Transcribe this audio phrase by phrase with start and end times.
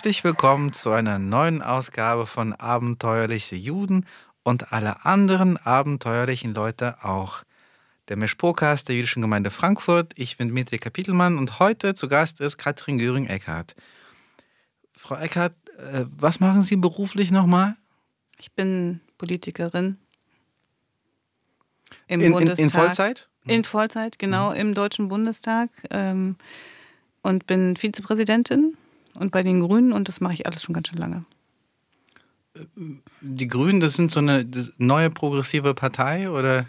[0.00, 4.06] Herzlich willkommen zu einer neuen Ausgabe von Abenteuerliche Juden
[4.42, 7.42] und alle anderen abenteuerlichen Leute auch.
[8.08, 10.14] Der Meschpokast der Jüdischen Gemeinde Frankfurt.
[10.16, 13.76] Ich bin Dmitri Kapitelmann und heute zu Gast ist Katrin Göring-Eckardt.
[14.94, 17.76] Frau Eckardt, äh, was machen Sie beruflich nochmal?
[18.38, 19.98] Ich bin Politikerin.
[22.06, 22.58] Im In, in, Bundestag.
[22.58, 23.28] in Vollzeit?
[23.44, 23.50] Mhm.
[23.50, 25.68] In Vollzeit, genau, im Deutschen Bundestag.
[25.90, 26.36] Ähm,
[27.20, 28.78] und bin Vizepräsidentin
[29.14, 31.24] und bei den Grünen und das mache ich alles schon ganz schön lange.
[33.20, 34.46] Die Grünen, das sind so eine
[34.78, 36.66] neue progressive Partei oder?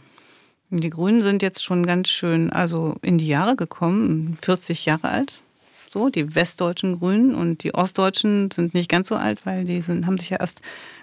[0.70, 5.42] Die Grünen sind jetzt schon ganz schön also in die Jahre gekommen, 40 Jahre alt.
[5.90, 10.06] So, die westdeutschen Grünen und die ostdeutschen sind nicht ganz so alt, weil die sind,
[10.06, 10.62] haben sich ja erst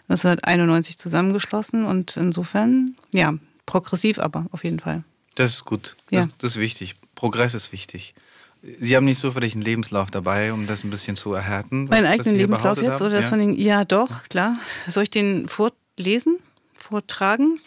[0.08, 3.34] 1991 zusammengeschlossen und insofern, ja,
[3.66, 5.04] progressiv aber auf jeden Fall.
[5.34, 5.96] Das ist gut.
[6.10, 6.24] Ja.
[6.24, 6.94] Das, das ist wichtig.
[7.14, 8.14] Progress ist wichtig.
[8.62, 11.84] Sie haben nicht zufällig einen Lebenslauf dabei, um das ein bisschen zu erhärten?
[11.84, 13.28] Meinen eigenen Lebenslauf jetzt oder das ja.
[13.30, 13.56] von den.
[13.58, 14.56] Ja, doch, klar.
[14.88, 16.38] Soll ich den vorlesen?
[16.74, 17.60] Vortragen?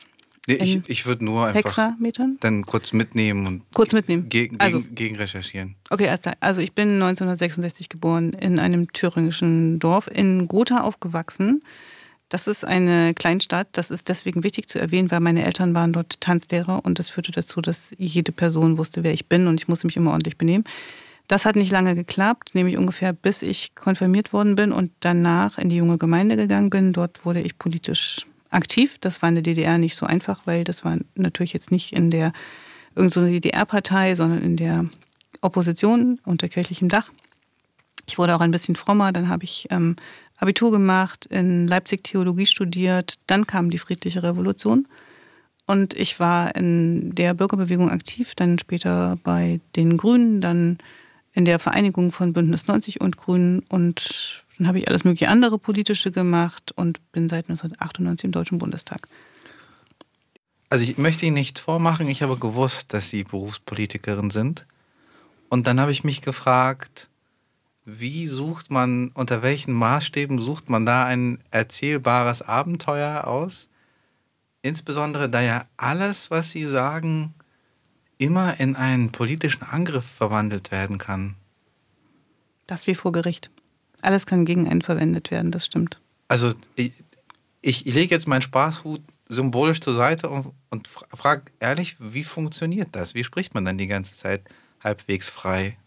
[0.48, 2.38] Nee, ich ich würde nur einfach Hexametern?
[2.40, 4.28] dann kurz mitnehmen und Kurz mitnehmen.
[4.28, 5.76] gegen, Also- gegen, gegen recherchieren.
[5.90, 6.28] Okay, erst.
[6.40, 11.62] Also ich bin 1966 geboren in einem thüringischen Dorf in Gotha aufgewachsen.
[12.32, 13.68] Das ist eine Kleinstadt.
[13.74, 17.34] Das ist deswegen wichtig zu erwähnen, weil meine Eltern waren dort Tanzlehrer und das führte
[17.34, 20.64] dazu, dass jede Person wusste, wer ich bin und ich musste mich immer ordentlich benehmen.
[21.28, 25.68] Das hat nicht lange geklappt, nämlich ungefähr bis ich konfirmiert worden bin und danach in
[25.68, 26.94] die junge Gemeinde gegangen bin.
[26.94, 28.96] Dort wurde ich politisch aktiv.
[29.02, 32.12] Das war in der DDR nicht so einfach, weil das war natürlich jetzt nicht in
[32.12, 32.32] der
[32.96, 34.86] irgendeine so DDR-Partei, sondern in der
[35.42, 37.12] Opposition unter kirchlichem Dach.
[38.08, 39.98] Ich wurde auch ein bisschen frommer, dann habe ich ähm,
[40.42, 44.88] Abitur gemacht, in Leipzig Theologie studiert, dann kam die friedliche Revolution
[45.68, 50.80] und ich war in der Bürgerbewegung aktiv, dann später bei den Grünen, dann
[51.34, 55.60] in der Vereinigung von Bündnis 90 und Grünen und dann habe ich alles mögliche andere
[55.60, 59.08] politische gemacht und bin seit 1998 im Deutschen Bundestag.
[60.70, 64.66] Also ich möchte Ihnen nicht vormachen, ich habe gewusst, dass Sie Berufspolitikerin sind.
[65.50, 67.10] Und dann habe ich mich gefragt,
[67.86, 73.70] wie sucht man, unter welchen Maßstäben sucht man da ein erzählbares Abenteuer aus?
[74.62, 77.34] Insbesondere da ja alles, was Sie sagen,
[78.18, 81.36] immer in einen politischen Angriff verwandelt werden kann.
[82.68, 83.50] Das wie vor Gericht.
[84.02, 86.00] Alles kann gegen einen verwendet werden, das stimmt.
[86.28, 86.94] Also ich,
[87.62, 93.16] ich lege jetzt meinen Spaßhut symbolisch zur Seite und, und frage ehrlich, wie funktioniert das?
[93.16, 94.44] Wie spricht man dann die ganze Zeit
[94.84, 95.78] halbwegs frei?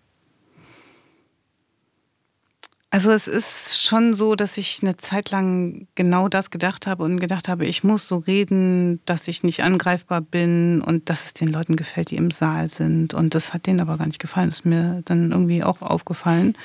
[2.95, 7.19] Also es ist schon so, dass ich eine Zeit lang genau das gedacht habe und
[7.19, 11.49] gedacht habe, ich muss so reden, dass ich nicht angreifbar bin und dass es den
[11.49, 13.13] Leuten gefällt, die im Saal sind.
[13.13, 14.51] Und das hat denen aber gar nicht gefallen.
[14.51, 16.57] Das ist mir dann irgendwie auch aufgefallen.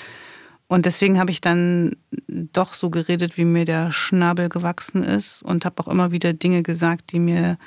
[0.67, 1.95] Und deswegen habe ich dann
[2.27, 6.61] doch so geredet, wie mir der Schnabel gewachsen ist und habe auch immer wieder Dinge
[6.61, 7.57] gesagt, die mir,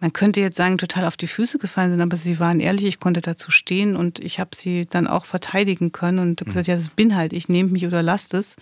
[0.00, 3.00] man könnte jetzt sagen, total auf die Füße gefallen sind, aber sie waren ehrlich, ich
[3.00, 6.76] konnte dazu stehen und ich habe sie dann auch verteidigen können und habe gesagt, ja,
[6.76, 8.56] das bin halt, ich nehme mich oder lasst es.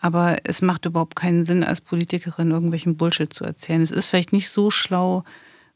[0.00, 3.80] Aber es macht überhaupt keinen Sinn, als Politikerin irgendwelchen Bullshit zu erzählen.
[3.80, 5.24] Es ist vielleicht nicht so schlau,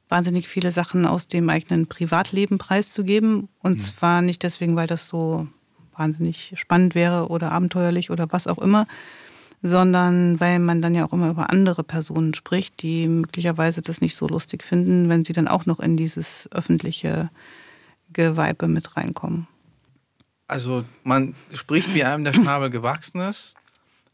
[0.09, 3.49] wahnsinnig viele Sachen aus dem eigenen Privatleben preiszugeben.
[3.63, 5.49] Und zwar nicht deswegen, weil das so
[5.97, 8.87] wahnsinnig spannend wäre oder abenteuerlich oder was auch immer,
[9.63, 14.15] sondern weil man dann ja auch immer über andere Personen spricht, die möglicherweise das nicht
[14.15, 17.31] so lustig finden, wenn sie dann auch noch in dieses öffentliche
[18.13, 19.49] Geweibe mit reinkommen.
[20.47, 23.55] Also man spricht, wie einem der Schnabel gewachsen ist,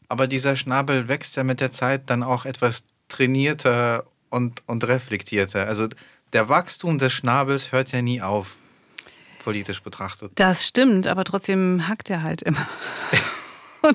[0.09, 5.67] aber dieser Schnabel wächst ja mit der Zeit dann auch etwas trainierter und, und reflektierter.
[5.67, 5.87] Also
[6.33, 8.57] der Wachstum des Schnabels hört ja nie auf,
[9.43, 10.31] politisch betrachtet.
[10.35, 12.67] Das stimmt, aber trotzdem hackt er halt immer.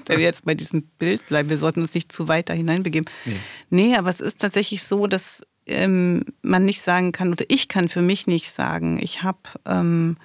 [0.07, 3.11] Wenn wir jetzt bei diesem Bild bleiben, wir sollten uns nicht zu weit da hineinbegeben.
[3.25, 3.37] Nee.
[3.71, 7.89] Nee, aber es ist tatsächlich so, dass ähm, man nicht sagen kann, oder ich kann
[7.89, 10.17] für mich nicht sagen, ich habe ähm,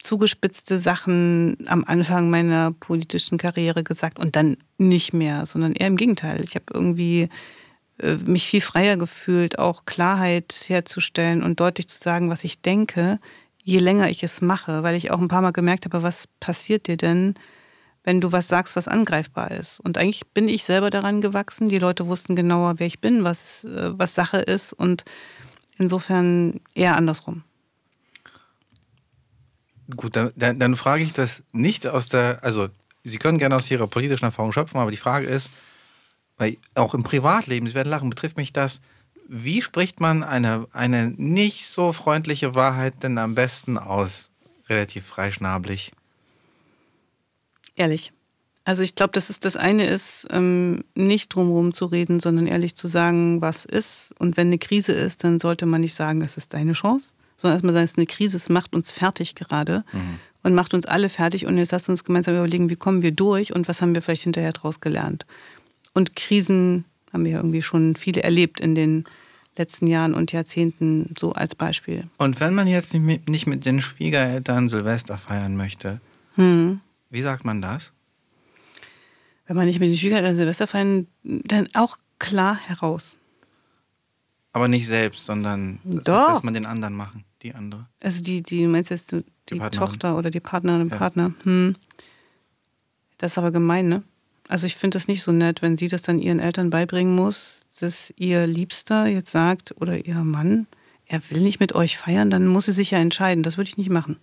[0.00, 5.96] zugespitzte Sachen am Anfang meiner politischen Karriere gesagt und dann nicht mehr, sondern eher im
[5.96, 6.42] Gegenteil.
[6.44, 7.28] Ich habe irgendwie
[7.98, 13.20] äh, mich viel freier gefühlt, auch Klarheit herzustellen und deutlich zu sagen, was ich denke,
[13.62, 16.88] je länger ich es mache, weil ich auch ein paar Mal gemerkt habe, was passiert
[16.88, 17.34] dir denn,
[18.04, 19.80] wenn du was sagst, was angreifbar ist.
[19.80, 21.68] Und eigentlich bin ich selber daran gewachsen.
[21.68, 25.04] Die Leute wussten genauer, wer ich bin, was, äh, was Sache ist und
[25.78, 27.44] insofern eher andersrum.
[29.96, 32.68] Gut, dann, dann, dann frage ich das nicht aus der, also
[33.04, 35.50] Sie können gerne aus Ihrer politischen Erfahrung schöpfen, aber die Frage ist,
[36.38, 38.80] weil auch im Privatleben, Sie werden lachen, betrifft mich das,
[39.28, 44.30] wie spricht man eine, eine nicht so freundliche Wahrheit denn am besten aus?
[44.68, 45.92] Relativ freischnabelig.
[47.76, 48.12] Ehrlich.
[48.64, 52.76] Also ich glaube, dass es das eine ist, ähm, nicht drumherum zu reden, sondern ehrlich
[52.76, 54.14] zu sagen, was ist.
[54.18, 57.56] Und wenn eine Krise ist, dann sollte man nicht sagen, es ist deine Chance, sondern
[57.56, 60.18] erstmal sagen, es ist eine Krise, es macht uns fertig gerade mhm.
[60.44, 61.46] und macht uns alle fertig.
[61.46, 64.22] Und jetzt lasst uns gemeinsam überlegen, wie kommen wir durch und was haben wir vielleicht
[64.22, 65.26] hinterher daraus gelernt.
[65.92, 69.04] Und Krisen haben wir irgendwie schon viele erlebt in den
[69.58, 72.04] letzten Jahren und Jahrzehnten, so als Beispiel.
[72.16, 76.00] Und wenn man jetzt nicht mit, nicht mit den Schwiegereltern Silvester feiern möchte,
[76.36, 76.80] hm.
[77.12, 77.92] Wie sagt man das?
[79.46, 83.16] Wenn man nicht mit den Schwiegereltern Silvester feiern, dann auch klar heraus.
[84.52, 87.86] Aber nicht selbst, sondern das lässt man den anderen machen, die andere.
[88.02, 90.96] Also die, die meinst jetzt die, die Tochter oder die Partnerin, ja.
[90.96, 91.32] Partner.
[91.44, 91.76] Hm.
[93.18, 94.02] Das ist aber gemein, ne?
[94.48, 97.60] Also ich finde das nicht so nett, wenn sie das dann ihren Eltern beibringen muss,
[97.80, 100.66] dass ihr Liebster jetzt sagt oder ihr Mann,
[101.06, 103.42] er will nicht mit euch feiern, dann muss sie sich ja entscheiden.
[103.42, 104.18] Das würde ich nicht machen.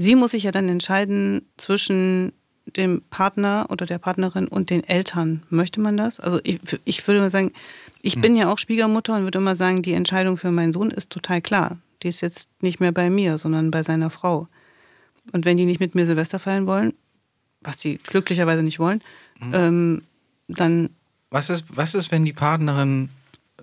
[0.00, 2.32] Sie muss sich ja dann entscheiden zwischen
[2.74, 5.42] dem Partner oder der Partnerin und den Eltern.
[5.50, 6.20] Möchte man das?
[6.20, 7.52] Also ich, ich würde mal sagen,
[8.00, 8.22] ich hm.
[8.22, 11.42] bin ja auch Schwiegermutter und würde immer sagen, die Entscheidung für meinen Sohn ist total
[11.42, 11.76] klar.
[12.02, 14.48] Die ist jetzt nicht mehr bei mir, sondern bei seiner Frau.
[15.32, 16.94] Und wenn die nicht mit mir Silvester feiern wollen,
[17.60, 19.02] was sie glücklicherweise nicht wollen,
[19.38, 19.52] mhm.
[19.52, 20.02] ähm,
[20.48, 20.88] dann.
[21.28, 23.10] Was ist, was ist, wenn die Partnerin,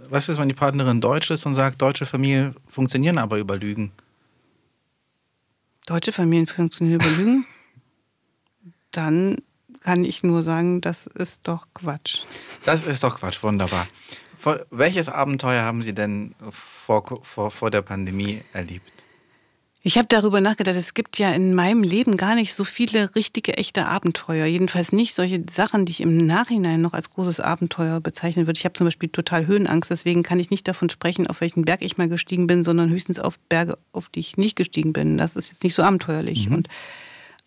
[0.07, 3.91] was ist, wenn die Partnerin deutsch ist und sagt, deutsche Familien funktionieren aber über Lügen?
[5.87, 7.45] Deutsche Familien funktionieren über Lügen?
[8.91, 9.37] dann
[9.79, 12.23] kann ich nur sagen, das ist doch Quatsch.
[12.65, 13.87] Das ist doch Quatsch, wunderbar.
[14.69, 18.96] Welches Abenteuer haben Sie denn vor, vor, vor der Pandemie erlebt?
[19.87, 23.57] Ich habe darüber nachgedacht, es gibt ja in meinem Leben gar nicht so viele richtige,
[23.57, 24.45] echte Abenteuer.
[24.45, 28.57] Jedenfalls nicht solche Sachen, die ich im Nachhinein noch als großes Abenteuer bezeichnen würde.
[28.57, 31.83] Ich habe zum Beispiel total Höhenangst, deswegen kann ich nicht davon sprechen, auf welchen Berg
[31.83, 35.17] ich mal gestiegen bin, sondern höchstens auf Berge, auf die ich nicht gestiegen bin.
[35.17, 36.49] Das ist jetzt nicht so abenteuerlich.
[36.49, 36.55] Mhm.
[36.55, 36.67] Und,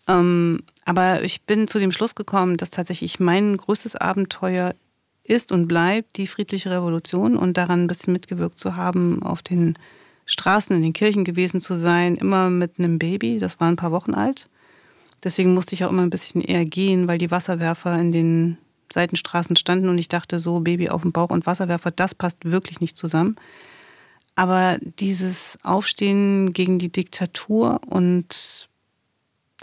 [0.07, 4.73] ähm, aber ich bin zu dem Schluss gekommen, dass tatsächlich mein größtes Abenteuer
[5.23, 9.77] ist und bleibt die friedliche Revolution und daran ein bisschen mitgewirkt zu haben auf den
[10.31, 13.91] Straßen, in den Kirchen gewesen zu sein, immer mit einem Baby, das war ein paar
[13.91, 14.47] Wochen alt.
[15.23, 18.57] Deswegen musste ich auch immer ein bisschen eher gehen, weil die Wasserwerfer in den
[18.91, 22.81] Seitenstraßen standen und ich dachte so, Baby auf dem Bauch und Wasserwerfer, das passt wirklich
[22.81, 23.35] nicht zusammen.
[24.35, 28.69] Aber dieses Aufstehen gegen die Diktatur und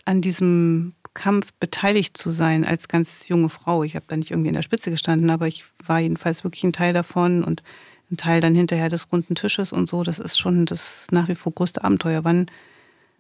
[0.05, 4.49] an diesem Kampf beteiligt zu sein als ganz junge Frau, ich habe da nicht irgendwie
[4.49, 7.63] in der Spitze gestanden, aber ich war jedenfalls wirklich ein Teil davon und
[8.11, 10.03] ein Teil dann hinterher des runden Tisches und so.
[10.03, 12.25] Das ist schon das nach wie vor größte Abenteuer.
[12.25, 12.47] Wann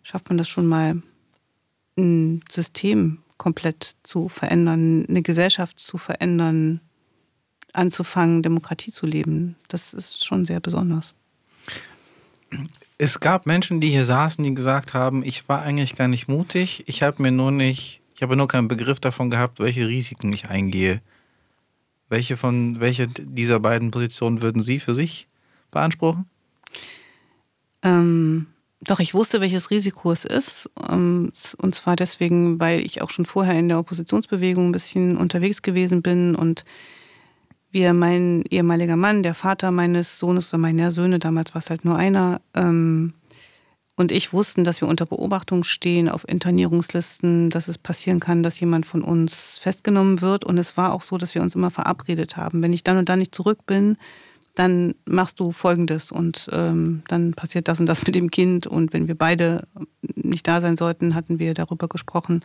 [0.02, 1.02] schafft man das schon mal,
[1.96, 6.81] ein System komplett zu verändern, eine Gesellschaft zu verändern,
[7.73, 9.56] anzufangen, Demokratie zu leben?
[9.69, 11.15] Das ist schon sehr besonders.
[12.96, 16.84] Es gab Menschen, die hier saßen, die gesagt haben, ich war eigentlich gar nicht mutig,
[16.86, 20.48] ich habe mir nur nicht, ich habe nur keinen Begriff davon gehabt, welche Risiken ich
[20.48, 21.03] eingehe.
[22.08, 25.29] Welche von welche dieser beiden Positionen würden Sie für sich
[25.70, 26.27] beanspruchen?
[27.82, 28.46] Ähm,
[28.81, 30.70] doch, ich wusste, welches Risiko es ist.
[30.91, 35.62] Ähm, und zwar deswegen, weil ich auch schon vorher in der Oppositionsbewegung ein bisschen unterwegs
[35.62, 36.65] gewesen bin und
[37.70, 41.84] wir, mein ehemaliger Mann, der Vater meines Sohnes oder meiner Söhne, damals war es halt
[41.84, 43.12] nur einer, ähm,
[43.98, 48.60] und ich wussten, dass wir unter Beobachtung stehen auf Internierungslisten, dass es passieren kann, dass
[48.60, 50.44] jemand von uns festgenommen wird.
[50.44, 52.62] Und es war auch so, dass wir uns immer verabredet haben.
[52.62, 53.96] Wenn ich dann und dann nicht zurück bin,
[54.55, 58.69] dann machst du Folgendes und ähm, dann passiert das und das mit dem Kind.
[58.69, 59.67] Und wenn wir beide
[60.14, 62.43] nicht da sein sollten, hatten wir darüber gesprochen,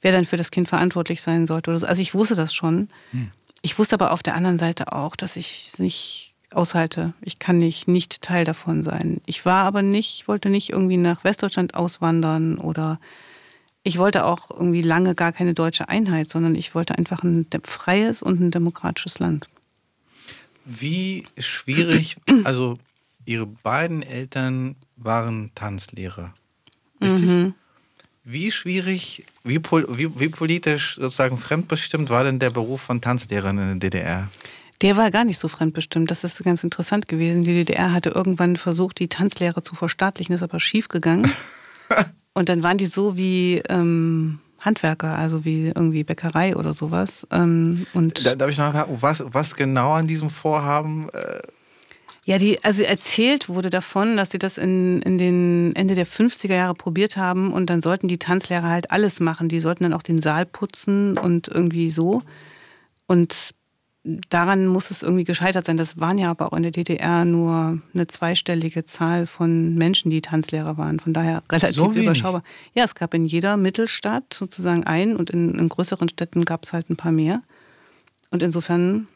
[0.00, 1.70] wer dann für das Kind verantwortlich sein sollte.
[1.70, 2.88] Also ich wusste das schon.
[3.12, 3.30] Hm.
[3.62, 7.14] Ich wusste aber auf der anderen Seite auch, dass ich nicht aushalte.
[7.20, 9.20] Ich kann nicht, nicht Teil davon sein.
[9.26, 13.00] Ich war aber nicht, wollte nicht irgendwie nach Westdeutschland auswandern oder
[13.82, 18.22] ich wollte auch irgendwie lange gar keine deutsche Einheit, sondern ich wollte einfach ein freies
[18.22, 19.48] und ein demokratisches Land.
[20.64, 22.78] Wie schwierig, also
[23.24, 26.34] Ihre beiden Eltern waren Tanzlehrer,
[27.00, 27.28] richtig?
[27.28, 27.54] Mhm.
[28.24, 33.80] Wie schwierig, wie, wie, wie politisch sozusagen fremdbestimmt war denn der Beruf von Tanzlehrerin in
[33.80, 34.28] der DDR?
[34.82, 36.10] Der war gar nicht so fremdbestimmt.
[36.10, 37.44] Das ist ganz interessant gewesen.
[37.44, 41.30] Die DDR hatte irgendwann versucht, die Tanzlehre zu verstaatlichen, ist aber schief gegangen.
[42.32, 47.26] Und dann waren die so wie ähm, Handwerker, also wie irgendwie Bäckerei oder sowas.
[47.30, 51.40] Ähm, und Da, darf ich nachfragen, was, was genau an diesem Vorhaben äh,
[52.24, 56.54] Ja, die, also erzählt wurde davon, dass sie das in, in den Ende der 50er
[56.54, 59.48] Jahre probiert haben und dann sollten die Tanzlehrer halt alles machen.
[59.48, 62.22] Die sollten dann auch den Saal putzen und irgendwie so.
[63.06, 63.50] Und
[64.02, 65.76] daran muss es irgendwie gescheitert sein.
[65.76, 70.22] Das waren ja aber auch in der DDR nur eine zweistellige Zahl von Menschen, die
[70.22, 71.00] Tanzlehrer waren.
[71.00, 72.42] Von daher relativ So überschaubar.
[72.74, 76.72] Ja, es gab in jeder Mittelstadt sozusagen einen und in, in größeren Städten gab es
[76.72, 77.42] halt ein paar mehr.
[78.30, 79.08] Und insofern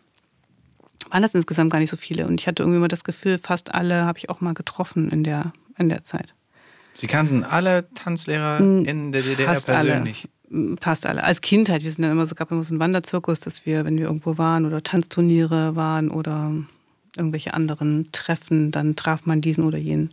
[1.11, 2.27] waren das insgesamt gar nicht so viele.
[2.27, 5.25] Und ich hatte irgendwie immer das Gefühl, fast alle habe ich auch mal getroffen in
[5.25, 6.35] der, in der Zeit.
[6.93, 10.29] Sie kannten alle Tanzlehrer in der DDR Fast persönlich.
[10.81, 11.25] Fast alle.
[11.25, 13.97] Als Kindheit, wir sind dann immer so, gab immer so einen Wanderzirkus, dass wir, wenn
[13.97, 16.53] wir irgendwo waren oder Tanzturniere waren oder
[17.17, 20.11] irgendwelche anderen Treffen, dann traf man diesen oder jenen.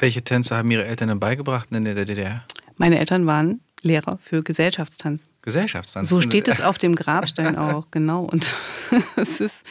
[0.00, 2.44] Welche Tänze haben Ihre Eltern denn beigebracht in der DDR?
[2.76, 5.30] Meine Eltern waren Lehrer für Gesellschaftstanz.
[5.42, 6.08] Gesellschaftstanz.
[6.08, 8.24] So steht es auf dem Grabstein auch, genau.
[8.24, 8.54] Und
[9.16, 9.62] es ist,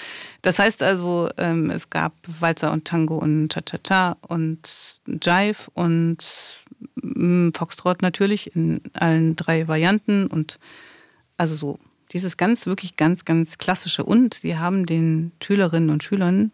[0.46, 4.70] das heißt also, ähm, es gab Walzer und Tango und Cha-Cha-Cha und
[5.08, 6.18] Jive und
[7.02, 10.60] mm, Foxtrot natürlich in allen drei Varianten und
[11.36, 11.80] also so
[12.12, 14.04] dieses ganz, wirklich ganz, ganz klassische.
[14.04, 16.52] Und sie haben den Schülerinnen und Schülern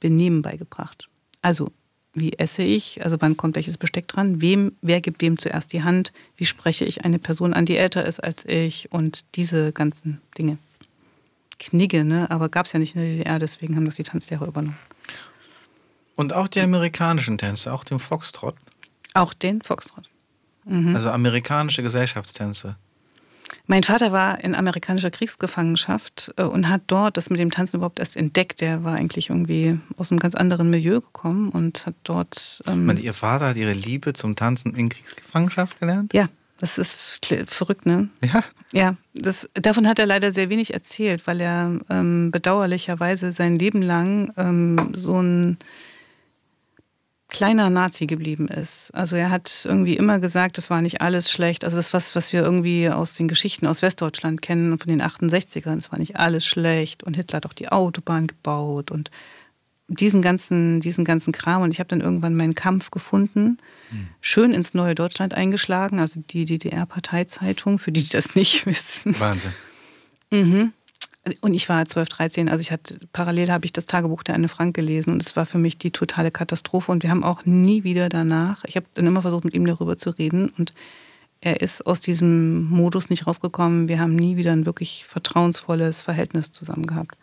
[0.00, 1.08] Benehmen beigebracht.
[1.40, 1.70] Also,
[2.12, 3.04] wie esse ich?
[3.04, 4.40] Also, wann kommt welches Besteck dran?
[4.40, 6.12] Wem, wer gibt wem zuerst die Hand?
[6.36, 8.90] Wie spreche ich eine Person an, die älter ist als ich?
[8.90, 10.58] Und diese ganzen Dinge.
[11.60, 12.28] Knigge, ne?
[12.30, 14.78] Aber gab es ja nicht in der DDR, deswegen haben das die Tanzlehrer übernommen.
[16.16, 18.56] Und auch die amerikanischen Tänze, auch den Foxtrot.
[19.14, 20.08] Auch den Foxtrot.
[20.64, 20.96] Mhm.
[20.96, 22.76] Also amerikanische Gesellschaftstänze.
[23.66, 27.98] Mein Vater war in amerikanischer Kriegsgefangenschaft äh, und hat dort das mit dem Tanzen überhaupt
[28.00, 28.60] erst entdeckt.
[28.60, 32.62] Der war eigentlich irgendwie aus einem ganz anderen Milieu gekommen und hat dort.
[32.66, 36.12] Ähm, meine, Ihr Vater hat Ihre Liebe zum Tanzen in Kriegsgefangenschaft gelernt?
[36.14, 36.28] ja,
[36.60, 38.08] das ist verrückt, ne?
[38.22, 38.44] Ja.
[38.72, 43.82] Ja, das, davon hat er leider sehr wenig erzählt, weil er ähm, bedauerlicherweise sein Leben
[43.82, 45.58] lang ähm, so ein
[47.28, 48.90] kleiner Nazi geblieben ist.
[48.94, 51.64] Also er hat irgendwie immer gesagt, es war nicht alles schlecht.
[51.64, 55.78] Also das, was, was wir irgendwie aus den Geschichten aus Westdeutschland kennen, von den 68ern,
[55.78, 57.02] es war nicht alles schlecht.
[57.02, 59.10] Und Hitler hat auch die Autobahn gebaut und
[59.88, 61.62] diesen ganzen, diesen ganzen Kram.
[61.62, 63.56] Und ich habe dann irgendwann meinen Kampf gefunden,
[64.20, 69.18] schön ins Neue Deutschland eingeschlagen, also die DDR-Parteizeitung, für die, die das nicht wissen.
[69.18, 69.52] Wahnsinn.
[71.40, 74.48] Und ich war 12, 13, also ich hatte, parallel habe ich das Tagebuch der Anne
[74.48, 77.84] Frank gelesen und es war für mich die totale Katastrophe und wir haben auch nie
[77.84, 80.72] wieder danach, ich habe dann immer versucht mit ihm darüber zu reden und
[81.42, 83.88] er ist aus diesem Modus nicht rausgekommen.
[83.88, 87.16] Wir haben nie wieder ein wirklich vertrauensvolles Verhältnis zusammen gehabt.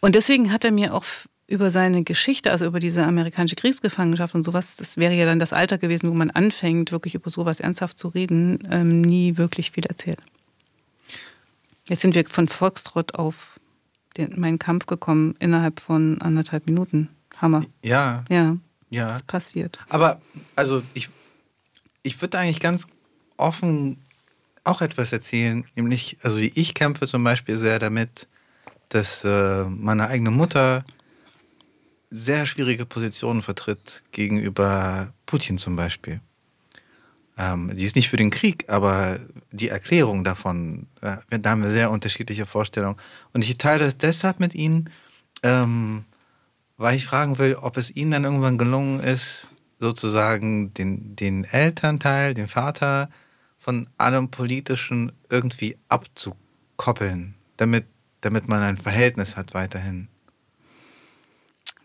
[0.00, 1.04] Und deswegen hat er mir auch
[1.48, 5.52] über seine Geschichte, also über diese amerikanische Kriegsgefangenschaft und sowas, das wäre ja dann das
[5.52, 9.86] Alter gewesen, wo man anfängt, wirklich über sowas ernsthaft zu reden, ähm, nie wirklich viel
[9.86, 10.18] erzählt.
[11.88, 13.60] Jetzt sind wir von Foxtrot auf
[14.16, 17.08] den, meinen Kampf gekommen innerhalb von anderthalb Minuten.
[17.40, 17.64] Hammer.
[17.82, 18.56] Ja, Ja,
[18.90, 19.08] ja.
[19.08, 19.78] das passiert.
[19.88, 20.20] Aber,
[20.56, 21.10] also, ich,
[22.02, 22.86] ich würde eigentlich ganz
[23.36, 23.98] offen
[24.64, 28.26] auch etwas erzählen, nämlich, also ich kämpfe zum Beispiel sehr damit,
[28.88, 30.84] dass äh, meine eigene Mutter
[32.10, 36.20] sehr schwierige Positionen vertritt gegenüber Putin zum Beispiel.
[37.38, 39.20] Ähm, sie ist nicht für den Krieg, aber
[39.52, 42.96] die Erklärung davon, äh, da haben wir sehr unterschiedliche Vorstellungen.
[43.32, 44.90] Und ich teile das deshalb mit Ihnen,
[45.42, 46.04] ähm,
[46.78, 52.32] weil ich fragen will, ob es Ihnen dann irgendwann gelungen ist, sozusagen den, den Elternteil,
[52.32, 53.10] den Vater
[53.58, 57.84] von allem Politischen irgendwie abzukoppeln, damit,
[58.22, 60.08] damit man ein Verhältnis hat weiterhin.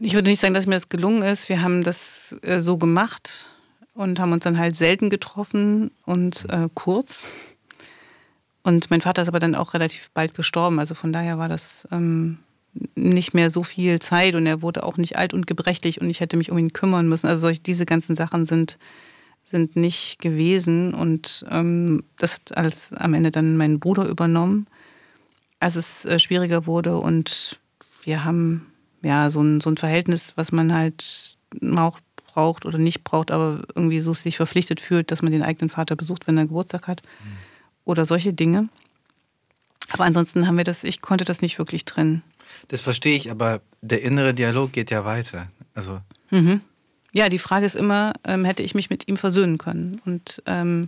[0.03, 1.47] Ich würde nicht sagen, dass mir das gelungen ist.
[1.47, 3.45] Wir haben das äh, so gemacht
[3.93, 7.23] und haben uns dann halt selten getroffen und äh, kurz.
[8.63, 10.79] Und mein Vater ist aber dann auch relativ bald gestorben.
[10.79, 12.39] Also von daher war das ähm,
[12.95, 16.19] nicht mehr so viel Zeit und er wurde auch nicht alt und gebrechlich und ich
[16.19, 17.27] hätte mich um ihn kümmern müssen.
[17.27, 18.79] Also solche, diese ganzen Sachen sind,
[19.43, 24.65] sind nicht gewesen und ähm, das hat alles am Ende dann mein Bruder übernommen,
[25.59, 27.59] als es äh, schwieriger wurde und
[28.03, 28.70] wir haben
[29.01, 31.37] ja so ein, so ein Verhältnis, was man halt
[31.75, 35.69] auch braucht oder nicht braucht, aber irgendwie so sich verpflichtet fühlt, dass man den eigenen
[35.69, 37.01] Vater besucht, wenn er Geburtstag hat
[37.83, 38.69] oder solche Dinge.
[39.89, 42.23] Aber ansonsten haben wir das, ich konnte das nicht wirklich trennen.
[42.69, 45.47] Das verstehe ich, aber der innere Dialog geht ja weiter.
[45.73, 45.99] Also,
[46.31, 46.61] Mhm.
[47.13, 50.01] Ja, die Frage ist immer, ähm, hätte ich mich mit ihm versöhnen können?
[50.05, 50.87] Und ähm,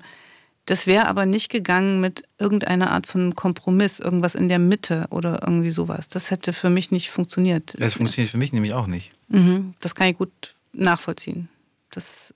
[0.65, 5.41] Das wäre aber nicht gegangen mit irgendeiner Art von Kompromiss, irgendwas in der Mitte oder
[5.41, 6.07] irgendwie sowas.
[6.07, 7.73] Das hätte für mich nicht funktioniert.
[7.77, 9.11] Das funktioniert für mich nämlich auch nicht.
[9.27, 11.49] Mhm, das kann ich gut nachvollziehen.
[11.89, 12.33] Das,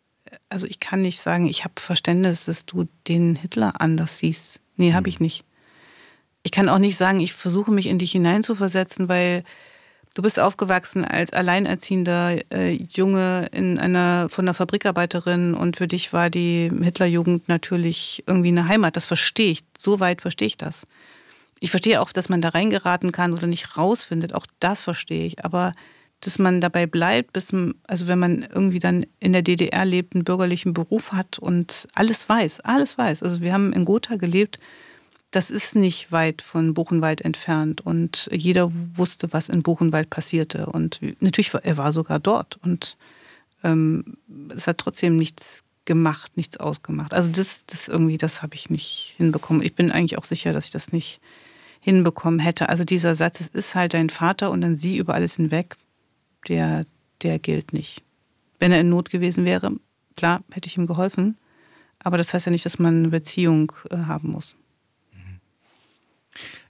[0.49, 4.59] also ich kann nicht sagen, ich habe Verständnis, dass du den Hitler anders siehst.
[4.75, 5.45] Nee, habe ich nicht.
[6.43, 9.43] Ich kann auch nicht sagen, ich versuche mich in dich hineinzuversetzen, weil
[10.17, 16.11] du bist aufgewachsen als alleinerziehender äh, Junge in einer, von einer Fabrikarbeiterin und für dich
[16.11, 18.95] war die Hitlerjugend natürlich irgendwie eine Heimat.
[18.95, 19.63] Das verstehe ich.
[19.77, 20.87] So weit verstehe ich das.
[21.59, 24.33] Ich verstehe auch, dass man da reingeraten kann oder nicht rausfindet.
[24.33, 25.45] Auch das verstehe ich.
[25.45, 25.73] Aber
[26.21, 27.53] dass man dabei bleibt, bis,
[27.87, 32.27] also wenn man irgendwie dann in der DDR lebt, einen bürgerlichen Beruf hat und alles
[32.27, 33.21] weiß, alles weiß.
[33.21, 34.57] Also wir haben in Gotha gelebt,
[35.31, 40.67] das ist nicht weit von Buchenwald entfernt und jeder wusste, was in Buchenwald passierte.
[40.67, 42.97] Und natürlich, war, er war sogar dort und
[43.63, 44.17] ähm,
[44.55, 47.13] es hat trotzdem nichts gemacht, nichts ausgemacht.
[47.13, 49.63] Also das, das irgendwie, das habe ich nicht hinbekommen.
[49.63, 51.19] Ich bin eigentlich auch sicher, dass ich das nicht
[51.79, 52.69] hinbekommen hätte.
[52.69, 55.75] Also dieser Satz, es ist halt dein Vater und dann sieh über alles hinweg,
[56.47, 56.85] der,
[57.21, 58.03] der gilt nicht.
[58.59, 59.71] Wenn er in Not gewesen wäre,
[60.15, 61.37] klar, hätte ich ihm geholfen.
[61.99, 64.55] Aber das heißt ja nicht, dass man eine Beziehung äh, haben muss.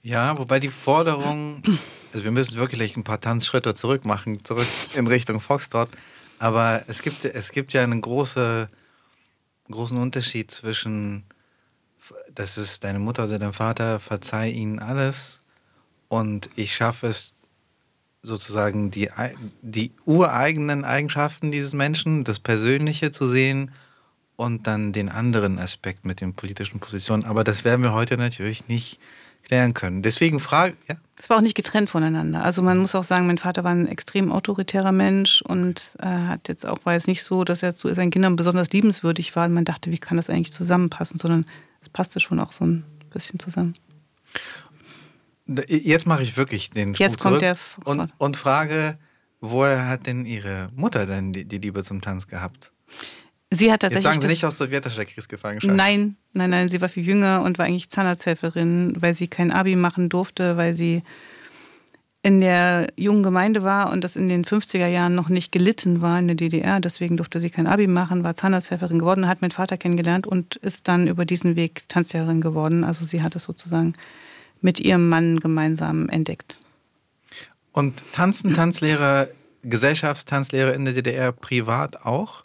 [0.02, 1.62] Ja, wobei die Forderung,
[2.14, 5.90] also wir müssen wirklich ein paar Tanzschritte zurück machen, zurück in Richtung Foxtrot.
[6.40, 8.70] Aber es gibt, es gibt ja einen große,
[9.70, 11.24] großen Unterschied zwischen,
[12.34, 15.42] das ist deine Mutter oder dein Vater, verzeih ihnen alles
[16.08, 17.36] und ich schaffe es
[18.22, 19.10] sozusagen die,
[19.62, 23.72] die ureigenen Eigenschaften dieses Menschen, das Persönliche zu sehen
[24.36, 27.26] und dann den anderen Aspekt mit den politischen Positionen.
[27.26, 29.00] Aber das werden wir heute natürlich nicht
[29.48, 30.02] klären können.
[30.02, 30.96] Deswegen frage, ja.
[31.20, 32.44] Es war auch nicht getrennt voneinander.
[32.44, 36.48] Also man muss auch sagen, mein Vater war ein extrem autoritärer Mensch und äh, hat
[36.48, 39.46] jetzt auch, war jetzt nicht so, dass er zu seinen Kindern besonders liebenswürdig war.
[39.46, 41.46] Und man dachte, wie kann das eigentlich zusammenpassen, sondern
[41.82, 43.74] es passte schon auch so ein bisschen zusammen.
[45.68, 49.00] Jetzt mache ich wirklich den Sprung Jetzt kommt der und, und frage,
[49.40, 52.74] woher hat denn Ihre Mutter denn die, die Liebe zum Tanz gehabt?
[53.52, 54.04] Sie hat tatsächlich.
[54.04, 55.74] Jetzt sagen Sie nicht aus sowjetischer Kriegsgefangenschaft.
[55.74, 59.76] Nein, nein, nein, sie war viel jünger und war eigentlich Zahnarzthelferin, weil sie kein Abi
[59.76, 61.02] machen durfte, weil sie
[62.24, 66.20] in der jungen Gemeinde war und das in den 50er Jahren noch nicht gelitten war
[66.20, 66.82] in der DDR.
[66.82, 70.90] Deswegen durfte sie kein Abi machen, war Zahnarzthelferin geworden, hat meinen Vater kennengelernt und ist
[70.90, 72.84] dann über diesen Weg Tanzlehrerin geworden.
[72.84, 73.94] Also sie hat es sozusagen
[74.60, 76.60] mit ihrem Mann gemeinsam entdeckt.
[77.72, 79.28] Und tanzen Tanzlehrer,
[79.64, 82.44] Gesellschaftstanzlehrer in der DDR privat auch?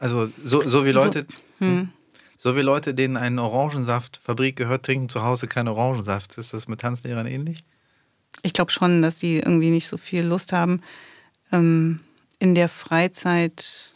[0.00, 1.26] Also so, so wie Leute,
[1.58, 1.88] so, hm.
[2.36, 6.38] so wie Leute, denen eine Orangensaftfabrik gehört, trinken zu Hause keinen Orangensaft.
[6.38, 7.64] Ist das mit Tanzlehrern ähnlich?
[8.42, 10.82] Ich glaube schon, dass sie irgendwie nicht so viel Lust haben,
[11.52, 12.00] ähm,
[12.38, 13.94] in der Freizeit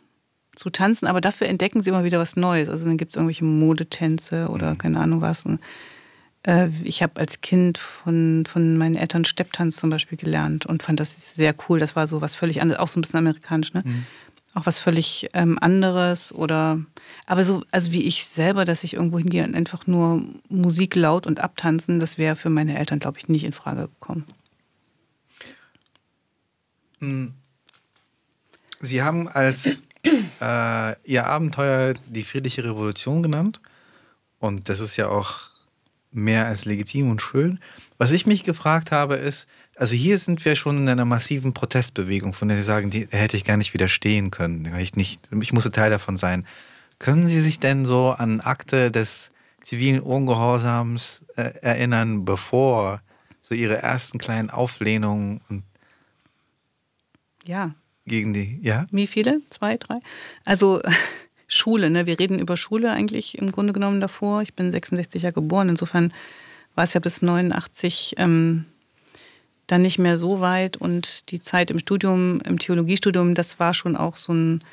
[0.57, 2.69] zu tanzen, aber dafür entdecken sie immer wieder was Neues.
[2.69, 4.79] Also dann gibt es irgendwelche Modetänze oder mhm.
[4.79, 5.45] keine Ahnung was.
[5.45, 5.61] Und,
[6.43, 10.99] äh, ich habe als Kind von, von meinen Eltern Stepptanz zum Beispiel gelernt und fand
[10.99, 11.79] das sehr cool.
[11.79, 13.73] Das war so was völlig anderes, auch so ein bisschen amerikanisch.
[13.73, 13.83] Ne?
[13.85, 14.07] Mhm
[14.55, 16.81] auch was völlig ähm, anderes oder
[17.27, 21.27] aber so, also wie ich selber, dass ich irgendwo hingehe und einfach nur Musik laut
[21.27, 24.25] und abtanzen, das wäre für meine Eltern, glaube ich, nicht in Frage gekommen.
[26.99, 27.35] Hm.
[28.81, 29.83] Sie haben als
[30.41, 33.61] äh, Ihr Abenteuer die friedliche Revolution genannt
[34.39, 35.52] und das ist ja auch
[36.13, 37.59] mehr als legitim und schön.
[37.99, 39.47] Was ich mich gefragt habe, ist,
[39.77, 43.37] also hier sind wir schon in einer massiven Protestbewegung, von der Sie sagen, die hätte
[43.37, 44.75] ich gar nicht widerstehen können.
[44.77, 46.47] Ich, nicht, ich musste Teil davon sein.
[46.99, 53.01] Können Sie sich denn so an Akte des zivilen Ungehorsams äh, erinnern, bevor
[53.41, 55.65] so Ihre ersten kleinen Auflehnungen und
[57.45, 57.75] ja.
[58.07, 58.87] gegen die, ja?
[58.91, 59.41] Wie viele?
[59.51, 59.99] Zwei, drei?
[60.45, 60.81] Also
[61.55, 62.07] Schule, ne?
[62.07, 64.43] Wir reden über Schule eigentlich im Grunde genommen davor.
[64.43, 66.13] Ich bin 66 Jahre geboren, insofern
[66.75, 68.65] war es ja bis 89 ähm,
[69.67, 73.97] dann nicht mehr so weit und die Zeit im Studium, im Theologiestudium, das war schon
[73.97, 74.65] auch so ein,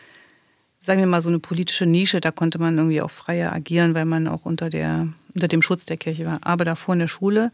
[0.82, 2.22] sagen wir mal, so eine politische Nische.
[2.22, 5.86] Da konnte man irgendwie auch freier agieren, weil man auch unter, der, unter dem Schutz
[5.86, 6.40] der Kirche war.
[6.44, 7.52] Aber davor in der Schule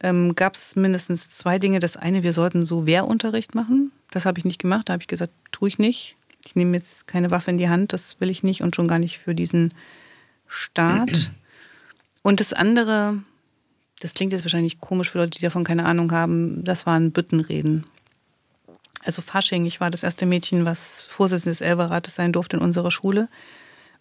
[0.00, 1.80] ähm, gab es mindestens zwei Dinge.
[1.80, 3.92] Das eine, wir sollten so Wehrunterricht machen.
[4.10, 4.88] Das habe ich nicht gemacht.
[4.88, 6.15] Da habe ich gesagt, tue ich nicht.
[6.46, 7.92] Ich nehme jetzt keine Waffe in die Hand.
[7.92, 9.74] Das will ich nicht und schon gar nicht für diesen
[10.46, 11.32] Staat.
[12.22, 13.18] Und das andere,
[14.00, 17.84] das klingt jetzt wahrscheinlich komisch für Leute, die davon keine Ahnung haben, das waren Büttenreden.
[19.04, 22.90] Also Fasching, ich war das erste Mädchen, was Vorsitzende des Elberrates sein durfte in unserer
[22.90, 23.28] Schule.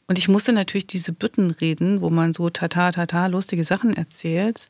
[0.07, 4.69] Und ich musste natürlich diese Büttenreden, wo man so tata, tata, lustige Sachen erzählt,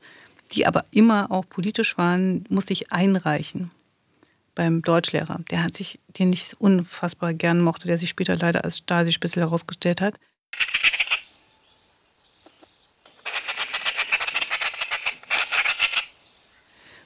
[0.52, 3.72] die aber immer auch politisch waren, musste ich einreichen
[4.56, 5.40] beim Deutschlehrer.
[5.52, 10.02] Der hat sich, den ich unfassbar gern mochte, der sich später leider als Stasi-Spitzel herausgestellt
[10.02, 10.16] hat.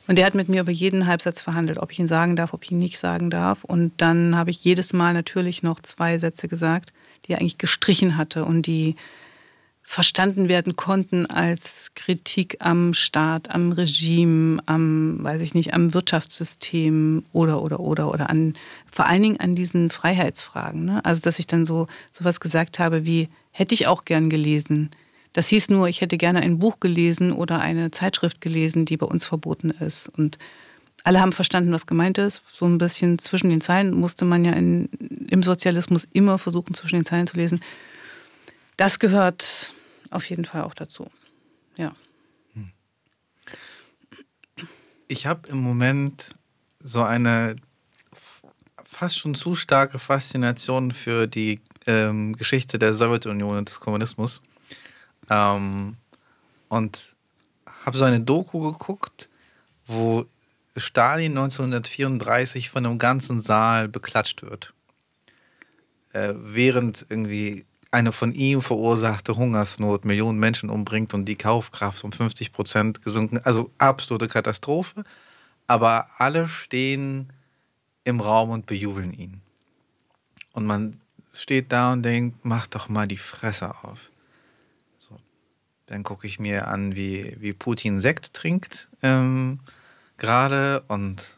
[0.08, 2.64] Und der hat mit mir über jeden Halbsatz verhandelt, ob ich ihn sagen darf, ob
[2.64, 3.64] ich ihn nicht sagen darf.
[3.64, 6.94] Und dann habe ich jedes Mal natürlich noch zwei Sätze gesagt,
[7.26, 8.96] die er eigentlich gestrichen hatte und die
[9.92, 17.26] verstanden werden konnten als Kritik am Staat, am Regime, am, weiß ich nicht, am Wirtschaftssystem
[17.34, 18.54] oder, oder, oder, oder an,
[18.92, 20.86] vor allen Dingen an diesen Freiheitsfragen.
[20.86, 21.04] Ne?
[21.04, 24.92] Also, dass ich dann so, so was gesagt habe wie, hätte ich auch gern gelesen.
[25.34, 29.08] Das hieß nur, ich hätte gerne ein Buch gelesen oder eine Zeitschrift gelesen, die bei
[29.08, 30.08] uns verboten ist.
[30.08, 30.38] Und
[31.04, 32.44] alle haben verstanden, was gemeint ist.
[32.54, 34.88] So ein bisschen zwischen den Zeilen musste man ja in,
[35.30, 37.60] im Sozialismus immer versuchen, zwischen den Zeilen zu lesen.
[38.78, 39.74] Das gehört
[40.10, 41.10] auf jeden Fall auch dazu.
[41.78, 41.96] Ja.
[45.08, 46.36] Ich habe im Moment
[46.80, 47.56] so eine
[48.84, 54.42] fast schon zu starke Faszination für die ähm, Geschichte der Sowjetunion und des Kommunismus.
[55.30, 55.96] Ähm,
[56.68, 57.16] und
[57.86, 59.30] habe so eine Doku geguckt,
[59.88, 60.26] wo
[60.76, 64.74] Stalin 1934 von einem ganzen Saal beklatscht wird.
[66.14, 72.12] Äh, während irgendwie eine von ihm verursachte Hungersnot Millionen Menschen umbringt und die Kaufkraft um
[72.12, 73.40] 50 Prozent gesunken.
[73.44, 75.04] Also absolute Katastrophe.
[75.68, 77.32] Aber alle stehen
[78.04, 79.42] im Raum und bejubeln ihn.
[80.54, 81.00] Und man
[81.34, 84.12] steht da und denkt, mach doch mal die Fresse auf.
[84.98, 85.16] So.
[85.86, 89.60] Dann gucke ich mir an, wie, wie Putin Sekt trinkt ähm,
[90.18, 91.38] gerade und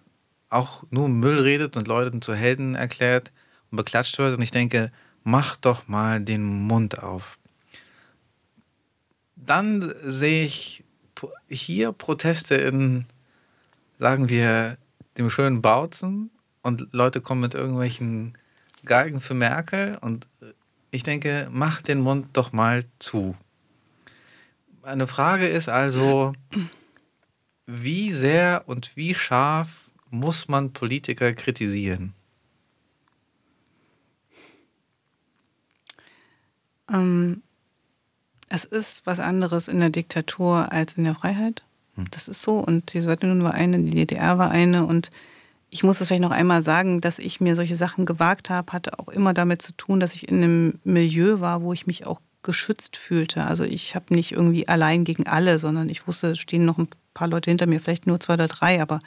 [0.50, 3.32] auch nur Müll redet und Leuten zu Helden erklärt
[3.70, 4.36] und beklatscht wird.
[4.36, 4.92] Und ich denke,
[5.24, 7.38] mach doch mal den Mund auf.
[9.36, 10.84] Dann sehe ich
[11.48, 13.06] hier Proteste in,
[14.00, 14.78] sagen wir,
[15.18, 16.32] dem schönen Bautzen
[16.62, 18.38] und Leute kommen mit irgendwelchen
[18.86, 20.28] Geigen für Merkel und
[20.92, 23.36] ich denke, mach den Mund doch mal zu.
[24.84, 26.34] Meine Frage ist also,
[27.66, 32.14] wie sehr und wie scharf muss man Politiker kritisieren?
[36.92, 37.42] Ähm,
[38.50, 41.64] es ist was anderes in der Diktatur als in der Freiheit.
[41.96, 42.06] Hm.
[42.12, 42.60] Das ist so.
[42.60, 44.86] Und die Sowjetunion war eine, die DDR war eine.
[44.86, 45.10] Und
[45.70, 49.00] ich muss es vielleicht noch einmal sagen, dass ich mir solche Sachen gewagt habe, hatte
[49.00, 52.22] auch immer damit zu tun, dass ich in einem Milieu war, wo ich mich auch
[52.44, 53.46] geschützt fühlte.
[53.46, 56.90] Also ich habe nicht irgendwie allein gegen alle, sondern ich wusste, es stehen noch ein
[57.14, 59.00] paar Leute hinter mir, vielleicht nur zwei oder drei, aber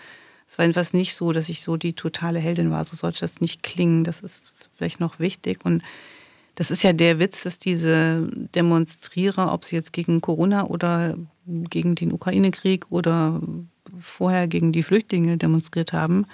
[0.47, 2.85] es war etwas nicht so, dass ich so die totale Heldin war.
[2.85, 4.05] So sollte das nicht klingen.
[4.05, 5.64] Das ist vielleicht noch wichtig.
[5.64, 5.83] Und
[6.55, 11.95] das ist ja der Witz, dass diese Demonstrierer, ob sie jetzt gegen Corona oder gegen
[11.95, 13.40] den Ukraine-Krieg oder
[14.01, 16.27] vorher gegen die Flüchtlinge demonstriert haben,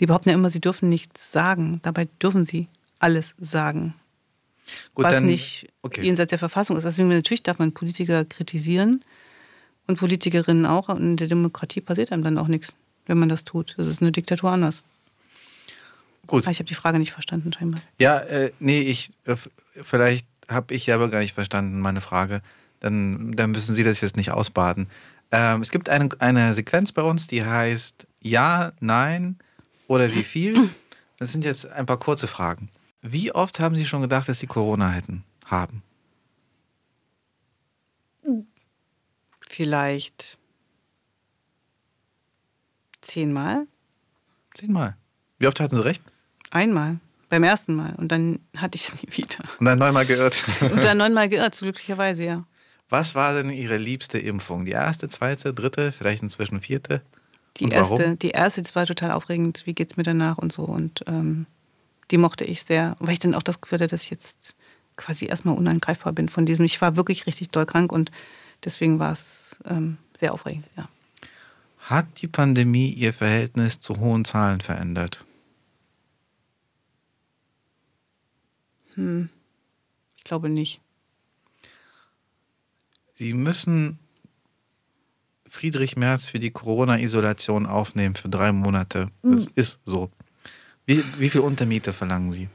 [0.00, 1.80] die behaupten ja immer, sie dürfen nichts sagen.
[1.82, 3.94] Dabei dürfen sie alles sagen.
[4.94, 6.02] Gut, was dann, nicht okay.
[6.02, 6.84] jenseits der Verfassung ist.
[6.84, 9.04] Deswegen natürlich darf man Politiker kritisieren
[9.86, 10.88] und Politikerinnen auch.
[10.88, 12.74] Und in der Demokratie passiert einem dann auch nichts,
[13.06, 13.74] wenn man das tut.
[13.76, 14.84] Das ist eine Diktatur anders.
[16.26, 16.46] Gut.
[16.46, 17.80] Ah, ich habe die Frage nicht verstanden, scheinbar.
[17.98, 19.36] Ja, äh, nee, ich, äh,
[19.82, 22.42] vielleicht habe ich aber gar nicht verstanden, meine Frage.
[22.80, 24.88] Dann, dann müssen Sie das jetzt nicht ausbaden.
[25.30, 29.38] Ähm, es gibt eine, eine Sequenz bei uns, die heißt Ja, Nein
[29.88, 30.70] oder wie viel.
[31.18, 32.68] Das sind jetzt ein paar kurze Fragen.
[33.00, 35.82] Wie oft haben Sie schon gedacht, dass Sie Corona hätten, haben?
[39.48, 40.36] Vielleicht
[43.00, 43.66] zehnmal.
[44.54, 44.96] Zehnmal.
[45.38, 46.02] Wie oft hatten Sie recht?
[46.50, 46.98] Einmal.
[47.28, 47.94] Beim ersten Mal.
[47.96, 49.38] Und dann hatte ich es nie wieder.
[49.58, 50.42] Und dann neunmal geirrt.
[50.60, 52.44] Und dann neunmal geirrt, glücklicherweise, ja.
[52.88, 54.64] Was war denn Ihre liebste Impfung?
[54.64, 57.02] Die erste, zweite, dritte, vielleicht inzwischen vierte?
[57.56, 58.18] Die und erste, warum?
[58.18, 59.62] die erste, das war total aufregend.
[59.64, 60.62] Wie geht's mir danach und so.
[60.62, 61.46] Und ähm,
[62.10, 64.54] die mochte ich sehr, weil ich dann auch das Gefühl hatte, dass ich jetzt
[64.96, 66.64] quasi erstmal unangreifbar bin von diesem.
[66.64, 68.12] Ich war wirklich richtig doll krank und
[68.64, 70.88] deswegen war es ähm, sehr aufregend, ja.
[71.80, 75.24] Hat die Pandemie Ihr Verhältnis zu hohen Zahlen verändert?
[78.96, 79.28] Hm,
[80.16, 80.80] ich glaube nicht.
[83.14, 83.98] Sie müssen
[85.46, 89.08] Friedrich Merz für die Corona-Isolation aufnehmen für drei Monate.
[89.22, 89.52] Das hm.
[89.54, 90.10] ist so.
[90.86, 92.48] Wie, wie viel Untermiete verlangen Sie?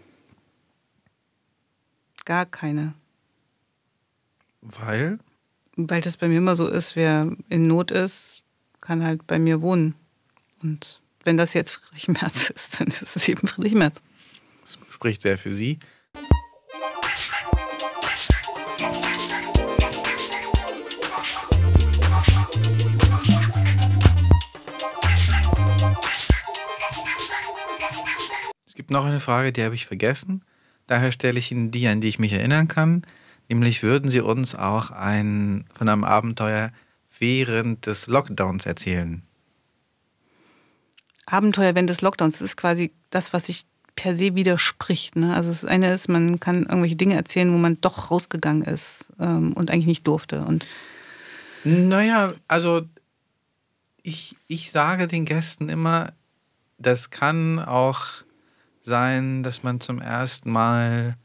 [2.25, 2.93] Gar keine.
[4.61, 5.19] Weil?
[5.75, 8.43] Weil das bei mir immer so ist, wer in Not ist,
[8.79, 9.95] kann halt bei mir wohnen.
[10.61, 14.01] Und wenn das jetzt Friedrich Merz ist, dann ist es eben Friedrich Merz.
[14.61, 15.79] Das spricht sehr für Sie.
[28.91, 30.43] Noch eine Frage, die habe ich vergessen.
[30.87, 33.03] Daher stelle ich Ihnen die, an die ich mich erinnern kann.
[33.49, 36.71] Nämlich würden Sie uns auch ein, von einem Abenteuer
[37.17, 39.23] während des Lockdowns erzählen?
[41.25, 42.35] Abenteuer während des Lockdowns.
[42.35, 45.15] Das ist quasi das, was sich per se widerspricht.
[45.15, 45.35] Ne?
[45.35, 49.53] Also das eine ist, man kann irgendwelche Dinge erzählen, wo man doch rausgegangen ist ähm,
[49.53, 50.41] und eigentlich nicht durfte.
[50.43, 50.65] Und
[51.63, 52.81] Naja, also
[54.01, 56.13] ich, ich sage den Gästen immer,
[56.77, 58.23] das kann auch
[58.81, 61.15] sein, dass man zum ersten Mal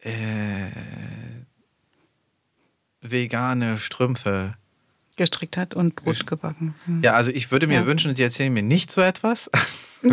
[0.00, 0.70] äh,
[3.00, 4.54] vegane Strümpfe.
[5.16, 6.74] gestrickt hat und Brot gebacken.
[6.84, 7.02] Hm.
[7.02, 7.86] Ja, also ich würde mir Ja.
[7.86, 9.50] wünschen, Sie erzählen mir nicht so etwas.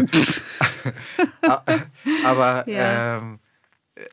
[2.25, 3.17] Aber Ja.
[3.17, 3.39] ähm,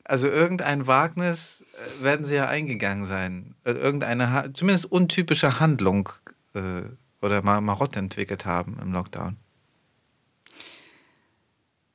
[0.05, 1.65] also irgendein Wagnis
[2.01, 3.55] äh, werden Sie ja eingegangen sein.
[3.65, 6.09] Äh, Irgendeine ha- zumindest untypische Handlung
[6.55, 6.83] äh,
[7.23, 9.37] oder Ma- Marotte entwickelt haben im Lockdown.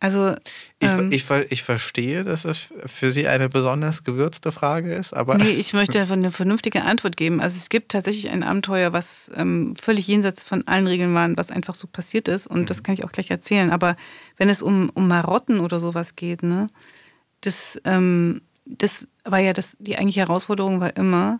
[0.06, 0.36] Also
[0.80, 5.13] Ich, ähm, ich, ver- ich verstehe, dass das für Sie eine besonders gewürzte Frage ist,
[5.13, 7.41] aber Nee, ich möchte eine vernünftige Antwort geben.
[7.41, 11.50] Also es gibt tatsächlich ein Abenteuer, was ähm, völlig jenseits von allen Regeln war, was
[11.50, 12.46] einfach so passiert ist.
[12.46, 13.72] Und das kann ich auch gleich erzählen.
[13.72, 13.96] Aber
[14.38, 16.68] wenn es um, um Marotten oder sowas geht, ne,
[17.41, 21.39] das, ähm, das war ja das, die eigentliche Herausforderung war immer,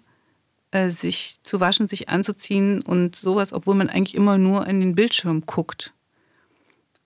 [0.72, 4.96] äh, sich zu waschen, sich anzuziehen und sowas, obwohl man eigentlich immer nur in den
[4.96, 5.94] Bildschirm guckt.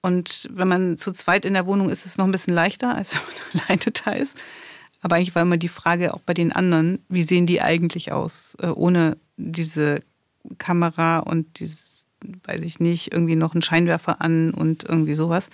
[0.02, 2.96] Und wenn man zu zweit in der Wohnung ist, ist es noch ein bisschen leichter,
[2.96, 3.22] als wenn
[3.54, 4.38] man alleine da ist.
[5.02, 8.56] Aber eigentlich war immer die Frage auch bei den anderen, wie sehen die eigentlich aus,
[8.62, 10.02] äh, ohne diese
[10.58, 12.06] Kamera und dieses,
[12.44, 15.50] weiß ich nicht, irgendwie noch einen Scheinwerfer an und irgendwie sowas.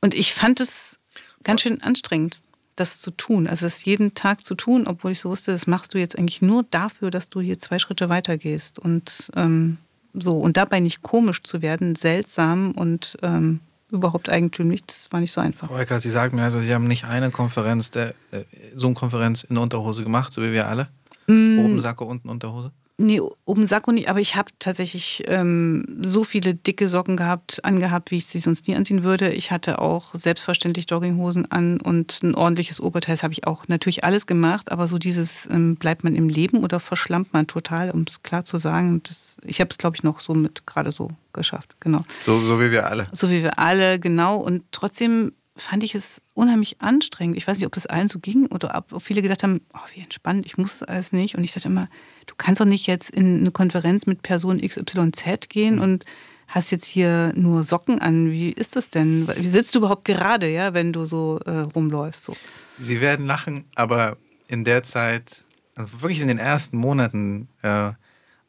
[0.00, 0.98] Und ich fand es
[1.44, 2.40] ganz schön anstrengend,
[2.76, 3.46] das zu tun.
[3.46, 6.42] Also es jeden Tag zu tun, obwohl ich so wusste, das machst du jetzt eigentlich
[6.42, 8.78] nur dafür, dass du hier zwei Schritte weitergehst.
[8.78, 9.78] Und ähm,
[10.18, 15.32] so, und dabei nicht komisch zu werden, seltsam und ähm, überhaupt eigentümlich, das war nicht
[15.32, 15.68] so einfach.
[15.68, 19.58] Frau Eckert, Sie sagen mir also, Sie haben nicht eine Konferenz, der äh, Zoom-Konferenz in
[19.58, 20.88] Unterhose gemacht, so wie wir alle.
[21.26, 21.58] Mm.
[21.60, 22.72] Oben Sacke, unten Unterhose.
[22.98, 28.10] Nee, oben Sakko nicht, aber ich habe tatsächlich ähm, so viele dicke Socken gehabt, angehabt,
[28.10, 29.28] wie ich sie sonst nie anziehen würde.
[29.28, 33.16] Ich hatte auch selbstverständlich Jogginghosen an und ein ordentliches Oberteil.
[33.16, 36.64] Das habe ich auch natürlich alles gemacht, aber so dieses, ähm, bleibt man im Leben
[36.64, 39.02] oder verschlampt man total, um es klar zu sagen.
[39.02, 42.00] Das, ich habe es, glaube ich, noch so mit gerade so geschafft, genau.
[42.24, 43.08] So, so wie wir alle.
[43.12, 44.38] So wie wir alle, genau.
[44.38, 47.36] Und trotzdem fand ich es unheimlich anstrengend.
[47.36, 50.00] Ich weiß nicht, ob das allen so ging oder ob viele gedacht haben, oh, wie
[50.00, 51.36] entspannt, ich muss das alles nicht.
[51.36, 51.88] Und ich dachte immer,
[52.26, 56.04] du kannst doch nicht jetzt in eine Konferenz mit Person XYZ gehen und
[56.46, 58.30] hast jetzt hier nur Socken an.
[58.30, 59.28] Wie ist das denn?
[59.36, 62.24] Wie sitzt du überhaupt gerade, ja, wenn du so äh, rumläufst?
[62.24, 62.36] So.
[62.78, 65.42] Sie werden lachen, aber in der Zeit,
[65.74, 67.92] also wirklich in den ersten Monaten, äh,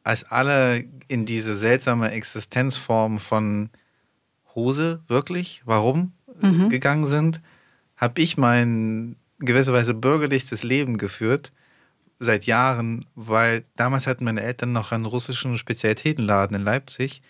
[0.03, 3.69] als alle in diese seltsame Existenzform von
[4.55, 7.41] Hose, wirklich, warum, äh, gegangen sind,
[7.95, 11.51] habe ich mein gewisserweise bürgerlichstes Leben geführt
[12.19, 17.21] seit Jahren, weil damals hatten meine Eltern noch einen russischen Spezialitätenladen in Leipzig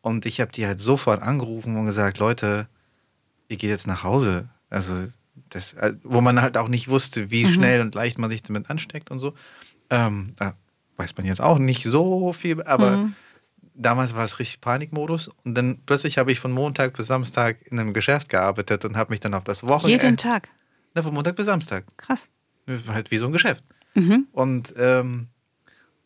[0.00, 2.68] und ich habe die halt sofort angerufen und gesagt, Leute,
[3.48, 4.48] ihr geht jetzt nach Hause.
[4.70, 4.94] Also
[5.50, 8.70] das, äh, wo man halt auch nicht wusste, wie schnell und leicht man sich damit
[8.70, 9.34] ansteckt und so.
[9.90, 10.54] Ähm, da
[10.96, 13.10] weiß man jetzt auch nicht so viel, aber
[13.82, 17.78] damals war es richtig Panikmodus und dann plötzlich habe ich von Montag bis Samstag in
[17.78, 20.04] einem Geschäft gearbeitet und habe mich dann auf das Wochenende.
[20.06, 20.48] Jeden Tag.
[20.94, 21.84] Ne, von Montag bis Samstag.
[21.96, 22.28] Krass.
[22.88, 23.64] Halt wie so ein Geschäft.
[23.94, 24.26] Mhm.
[24.32, 25.28] Und ähm,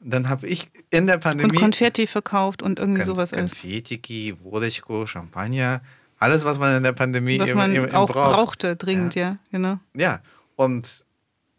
[0.01, 1.57] dann habe ich in der Und Pandemie.
[1.59, 3.31] Konfetti verkauft und irgendwie Kon- sowas.
[3.33, 5.81] Konfetti, Wodechko, Champagner,
[6.19, 8.33] alles, was man in der Pandemie Was im, man im, im auch braucht.
[8.35, 9.79] brauchte, dringend, ja, genau.
[9.95, 10.21] Ja,
[10.57, 11.05] und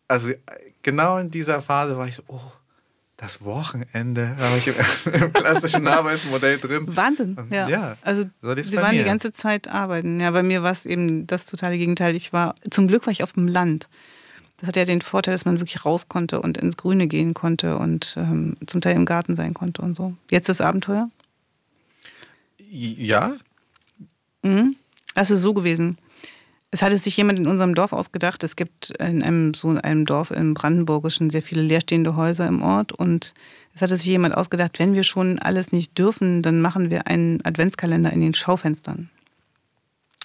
[0.08, 0.30] also
[0.82, 2.40] genau in dieser Phase war ich so, oh,
[3.18, 6.86] das Wochenende, war ich im, im klassischen Arbeitsmodell drin.
[6.88, 7.68] Wahnsinn, ja.
[7.68, 9.04] Ja, also so sie waren die mir.
[9.06, 10.20] ganze Zeit arbeiten.
[10.20, 12.16] Ja, bei mir war es eben das totale Gegenteil.
[12.16, 13.88] Ich war, zum Glück war ich auf dem Land.
[14.58, 17.78] Das hat ja den Vorteil, dass man wirklich raus konnte und ins Grüne gehen konnte
[17.78, 20.16] und ähm, zum Teil im Garten sein konnte und so.
[20.32, 21.10] Jetzt das Abenteuer.
[22.70, 23.34] Ja,
[24.44, 24.76] Mhm.
[25.16, 25.98] Das ist so gewesen.
[26.72, 28.44] Es hatte sich jemand in unserem Dorf ausgedacht.
[28.44, 32.92] Es gibt in einem so einem Dorf im Brandenburgischen sehr viele leerstehende Häuser im Ort
[32.92, 33.34] und
[33.74, 37.46] es hatte sich jemand ausgedacht, wenn wir schon alles nicht dürfen, dann machen wir einen
[37.46, 39.10] Adventskalender in den Schaufenstern.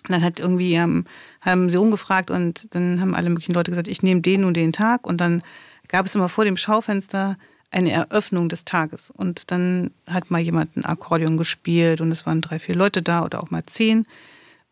[0.05, 1.05] Und dann hat irgendwie ähm,
[1.41, 4.73] haben sie umgefragt und dann haben alle möglichen Leute gesagt, ich nehme den und den
[4.73, 5.43] Tag und dann
[5.87, 7.37] gab es immer vor dem Schaufenster
[7.71, 12.41] eine Eröffnung des Tages und dann hat mal jemand ein Akkordeon gespielt und es waren
[12.41, 14.07] drei, vier Leute da oder auch mal zehn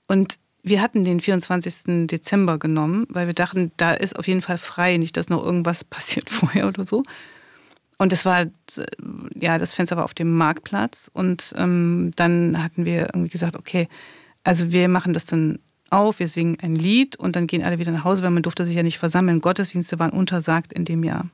[0.08, 2.06] und wir hatten den 24.
[2.06, 5.84] Dezember genommen, weil wir dachten, da ist auf jeden Fall frei, nicht, dass noch irgendwas
[5.84, 7.02] passiert vorher oder so.
[7.98, 8.48] Und es war äh,
[9.34, 13.88] ja das Fenster war auf dem Marktplatz und ähm, dann hatten wir irgendwie gesagt, okay,
[14.42, 15.58] also wir machen das dann
[15.90, 18.64] auf, wir singen ein Lied und dann gehen alle wieder nach Hause, weil man durfte
[18.64, 19.40] sich ja nicht versammeln.
[19.40, 21.28] Gottesdienste waren untersagt in dem Jahr.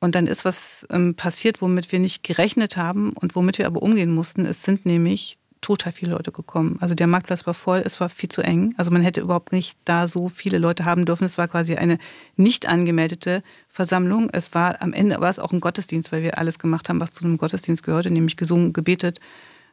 [0.00, 3.82] Und dann ist was ähm, passiert, womit wir nicht gerechnet haben und womit wir aber
[3.82, 4.46] umgehen mussten.
[4.46, 6.78] Es sind nämlich total viele Leute gekommen.
[6.80, 8.74] Also der Marktplatz war voll, es war viel zu eng.
[8.76, 11.24] Also man hätte überhaupt nicht da so viele Leute haben dürfen.
[11.24, 11.98] Es war quasi eine
[12.36, 14.30] nicht angemeldete Versammlung.
[14.30, 17.12] Es war am Ende war es auch ein Gottesdienst, weil wir alles gemacht haben, was
[17.12, 19.20] zu einem Gottesdienst gehörte, nämlich gesungen, gebetet,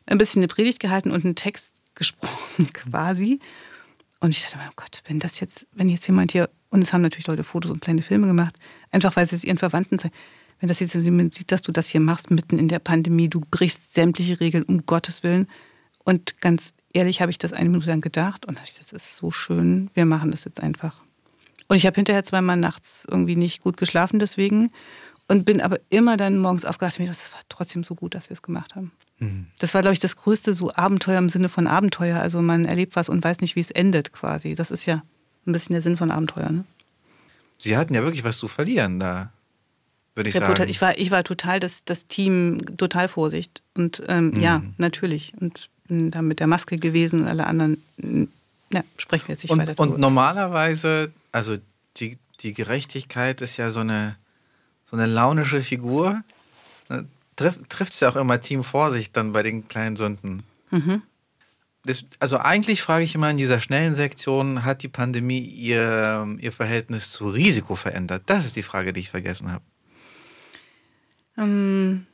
[0.06, 3.40] ein bisschen eine Predigt gehalten und einen Text gesprochen quasi.
[4.20, 7.02] Und ich dachte, oh Gott, wenn das jetzt, wenn jetzt jemand hier, und es haben
[7.02, 8.56] natürlich Leute Fotos und kleine Filme gemacht,
[8.92, 10.14] einfach weil sie es ihren Verwandten zeigen
[10.60, 13.42] wenn das jetzt jemand sieht, dass du das hier machst mitten in der Pandemie, du
[13.42, 15.48] brichst sämtliche Regeln um Gottes Willen.
[16.06, 19.32] Und ganz ehrlich habe ich das eine Minute lang gedacht und ich, das ist so
[19.32, 21.02] schön, wir machen das jetzt einfach.
[21.68, 24.72] Und ich habe hinterher zweimal nachts irgendwie nicht gut geschlafen deswegen
[25.28, 28.36] und bin aber immer dann morgens aufgewacht und das war trotzdem so gut, dass wir
[28.36, 28.92] es gemacht haben.
[29.20, 29.48] Mhm.
[29.60, 32.20] Das war, glaube ich, das größte so Abenteuer im Sinne von Abenteuer.
[32.20, 34.56] Also man erlebt was und weiß nicht, wie es endet quasi.
[34.56, 35.04] Das ist ja
[35.48, 36.52] ein bisschen der Sinn von Abenteuer.
[36.52, 36.66] Ne?
[37.58, 39.32] Sie hatten ja wirklich was zu verlieren da
[40.16, 40.70] würde ich sagen.
[40.70, 43.64] Ich war, ich war total das, das Team, total Vorsicht.
[43.74, 44.40] Und ähm, mhm.
[44.40, 45.34] ja, natürlich.
[45.40, 47.78] Und da mit der Maske gewesen und alle anderen,
[48.72, 49.80] ja, sprechen wir jetzt nicht und, weiter.
[49.80, 51.58] Und normalerweise, also
[51.98, 54.16] die, die Gerechtigkeit ist ja so eine,
[54.86, 56.24] so eine launische Figur.
[56.90, 60.44] Ne, trifft es ja auch immer Team Vorsicht dann bei den kleinen Sünden.
[60.72, 61.02] Mhm.
[61.84, 66.52] Das, also eigentlich frage ich immer in dieser schnellen Sektion, hat die Pandemie ihr, ihr
[66.52, 68.24] Verhältnis zu Risiko verändert?
[68.26, 69.64] Das ist die Frage, die ich vergessen habe.
[71.38, 72.08] Ähm,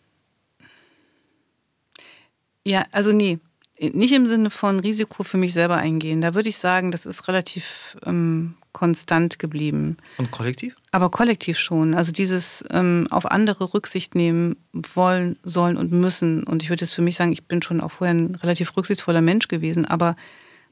[2.66, 3.40] ja, also nee.
[3.82, 6.22] Nicht im Sinne von Risiko für mich selber eingehen.
[6.22, 9.98] Da würde ich sagen, das ist relativ ähm, konstant geblieben.
[10.18, 10.76] Und kollektiv?
[10.92, 11.96] Aber kollektiv schon.
[11.96, 14.56] Also dieses ähm, auf andere Rücksicht nehmen
[14.94, 16.44] wollen, sollen und müssen.
[16.44, 19.22] Und ich würde jetzt für mich sagen, ich bin schon auch vorher ein relativ rücksichtsvoller
[19.22, 20.16] Mensch gewesen, aber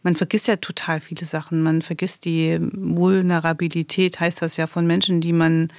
[0.04, 1.62] man vergisst ja total viele Sachen.
[1.62, 5.70] Man vergisst die Vulnerabilität, heißt das ja, von Menschen, die man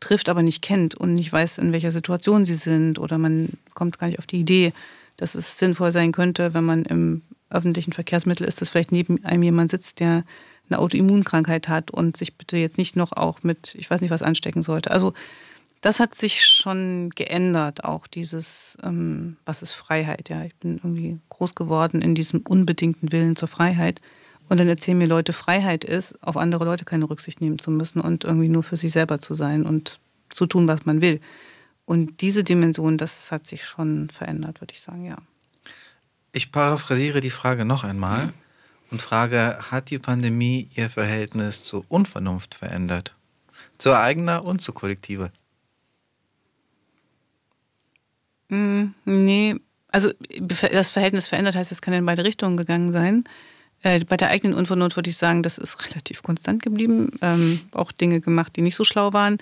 [0.00, 3.98] trifft, aber nicht kennt und nicht weiß, in welcher Situation sie sind oder man kommt
[3.98, 4.72] gar nicht auf die Idee,
[5.20, 9.42] dass es sinnvoll sein könnte, wenn man im öffentlichen Verkehrsmittel ist, dass vielleicht neben einem
[9.42, 10.24] jemand sitzt, der
[10.68, 14.22] eine Autoimmunkrankheit hat und sich bitte jetzt nicht noch auch mit, ich weiß nicht, was
[14.22, 14.90] anstecken sollte.
[14.90, 15.12] Also
[15.82, 20.30] das hat sich schon geändert, auch dieses, ähm, was ist Freiheit?
[20.30, 24.00] Ja, ich bin irgendwie groß geworden in diesem unbedingten Willen zur Freiheit.
[24.48, 28.00] Und dann erzählen mir Leute, Freiheit ist, auf andere Leute keine Rücksicht nehmen zu müssen
[28.00, 31.20] und irgendwie nur für sich selber zu sein und zu tun, was man will.
[31.90, 35.16] Und diese Dimension, das hat sich schon verändert, würde ich sagen, ja.
[36.30, 38.32] Ich paraphrasiere die Frage noch einmal
[38.92, 43.16] und frage, hat die Pandemie ihr Verhältnis zur Unvernunft verändert?
[43.78, 45.32] Zur eigener und zur kollektive?
[48.50, 49.56] Mm, nee,
[49.88, 53.24] also das Verhältnis verändert heißt, es kann in beide Richtungen gegangen sein.
[53.82, 57.10] Äh, bei der eigenen Unvernunft würde ich sagen, das ist relativ konstant geblieben.
[57.20, 59.38] Ähm, auch Dinge gemacht, die nicht so schlau waren.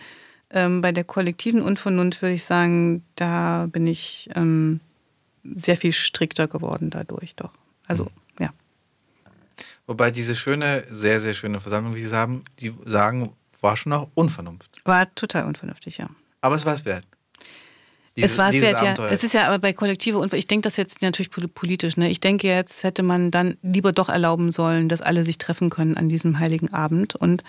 [0.50, 4.80] Ähm, bei der kollektiven Unvernunft würde ich sagen, da bin ich ähm,
[5.44, 7.52] sehr viel strikter geworden dadurch, doch.
[7.86, 8.44] Also, mhm.
[8.44, 8.50] ja.
[9.86, 14.08] Wobei diese schöne, sehr, sehr schöne Versammlung, wie Sie sagen, die sagen, war schon auch
[14.14, 14.80] Unvernunft.
[14.84, 16.08] War total unvernünftig, ja.
[16.40, 17.04] Aber es war es wert.
[18.16, 19.06] Diese, es war es wert, ja.
[19.06, 21.96] Es ist ja aber bei kollektive und ich denke das jetzt natürlich politisch.
[21.96, 22.10] Ne?
[22.10, 25.96] Ich denke jetzt hätte man dann lieber doch erlauben sollen, dass alle sich treffen können
[25.96, 27.14] an diesem heiligen Abend.
[27.14, 27.44] Und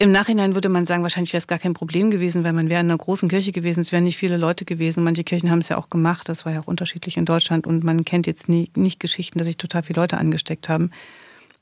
[0.00, 2.80] im Nachhinein würde man sagen, wahrscheinlich wäre es gar kein Problem gewesen, weil man wäre
[2.80, 3.80] in einer großen Kirche gewesen.
[3.80, 5.04] Es wären nicht viele Leute gewesen.
[5.04, 6.26] Manche Kirchen haben es ja auch gemacht.
[6.30, 7.66] Das war ja auch unterschiedlich in Deutschland.
[7.66, 10.90] Und man kennt jetzt nie, nicht Geschichten, dass sich total viele Leute angesteckt haben.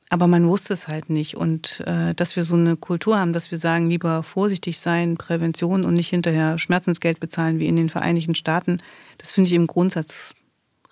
[0.08, 1.36] Aber man wusste es halt nicht.
[1.36, 5.84] Und äh, dass wir so eine Kultur haben, dass wir sagen, lieber vorsichtig sein, Prävention
[5.84, 8.78] und nicht hinterher Schmerzensgeld bezahlen wie in den Vereinigten Staaten,
[9.18, 10.36] das finde ich im Grundsatz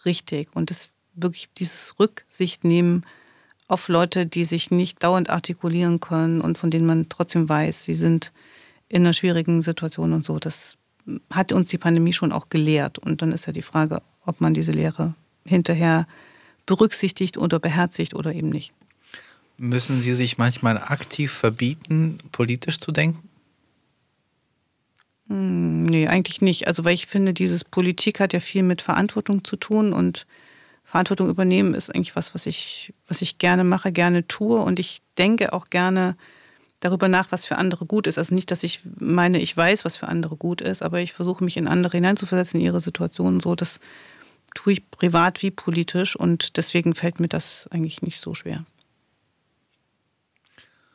[0.04, 0.48] richtig.
[0.52, 3.04] Und das wirklich dieses Rücksicht nehmen
[3.68, 7.94] auf Leute, die sich nicht dauernd artikulieren können und von denen man trotzdem weiß, sie
[7.94, 8.32] sind
[8.88, 10.38] in einer schwierigen Situation und so.
[10.38, 10.76] Das
[11.30, 12.98] hat uns die Pandemie schon auch gelehrt.
[12.98, 16.06] Und dann ist ja die Frage, ob man diese Lehre hinterher
[16.66, 18.72] berücksichtigt oder beherzigt oder eben nicht.
[19.58, 23.28] Müssen Sie sich manchmal aktiv verbieten, politisch zu denken?
[25.28, 26.66] Hm, nee, eigentlich nicht.
[26.66, 30.26] Also, weil ich finde, dieses Politik hat ja viel mit Verantwortung zu tun und
[30.96, 35.02] Verantwortung übernehmen ist eigentlich was, was ich, was ich gerne mache, gerne tue und ich
[35.18, 36.16] denke auch gerne
[36.80, 38.16] darüber nach, was für andere gut ist.
[38.16, 41.44] Also nicht, dass ich meine, ich weiß, was für andere gut ist, aber ich versuche
[41.44, 43.40] mich in andere hineinzuversetzen, in ihre Situation.
[43.40, 43.78] So, das
[44.54, 48.64] tue ich privat wie politisch und deswegen fällt mir das eigentlich nicht so schwer.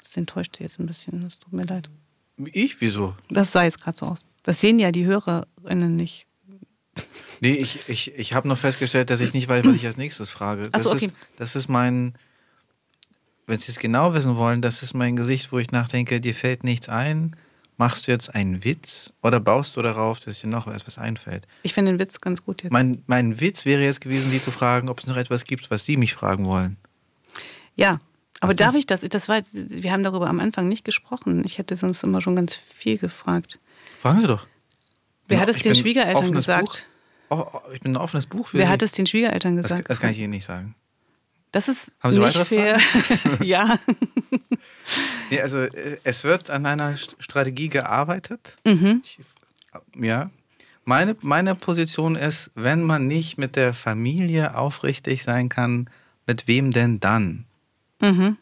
[0.02, 1.92] Das enttäuscht jetzt ein bisschen, es tut mir leid.
[2.38, 2.82] Ich?
[2.82, 3.16] Wieso?
[3.30, 4.26] Das sah jetzt gerade so aus.
[4.42, 6.26] Das sehen ja die HörerInnen nicht.
[7.40, 10.30] Nee, ich, ich, ich habe noch festgestellt, dass ich nicht weiß, was ich als nächstes
[10.30, 10.70] frage.
[10.70, 11.08] Das, so, okay.
[11.08, 12.14] ist, das ist mein,
[13.48, 16.64] wenn Sie es genau wissen wollen, das ist mein Gesicht, wo ich nachdenke, dir fällt
[16.64, 17.36] nichts ein.
[17.78, 21.48] machst du jetzt einen Witz oder baust du darauf, dass dir noch etwas einfällt?
[21.64, 22.72] Ich finde den Witz ganz gut jetzt.
[22.72, 25.84] Mein, mein Witz wäre jetzt gewesen, sie zu fragen, ob es noch etwas gibt, was
[25.84, 26.78] sie mich fragen wollen.
[27.76, 28.00] Ja,
[28.40, 29.02] aber darf ich das?
[29.02, 31.44] Das war, wir haben darüber am Anfang nicht gesprochen.
[31.46, 33.60] Ich hätte sonst immer schon ganz viel gefragt.
[34.00, 34.48] Fragen Sie doch.
[35.32, 36.88] Wer hat es den Schwiegereltern gesagt?
[37.30, 38.72] Oh, oh, ich bin ein offenes Buch für Wer Sie.
[38.72, 39.90] hat es den Schwiegereltern das, gesagt?
[39.90, 40.76] das kann ich Ihnen nicht sagen.
[41.54, 42.78] Das ist Haben Sie nicht fair.
[43.44, 43.78] ja.
[45.30, 48.58] Nee, also äh, es wird an einer St- Strategie gearbeitet.
[48.66, 49.02] Mhm.
[49.04, 49.20] Ich,
[49.96, 50.30] ja.
[50.84, 55.90] Meine, meine Position ist, wenn man nicht mit der Familie aufrichtig sein kann,
[56.26, 57.46] mit wem denn dann?
[58.02, 58.38] Mhm.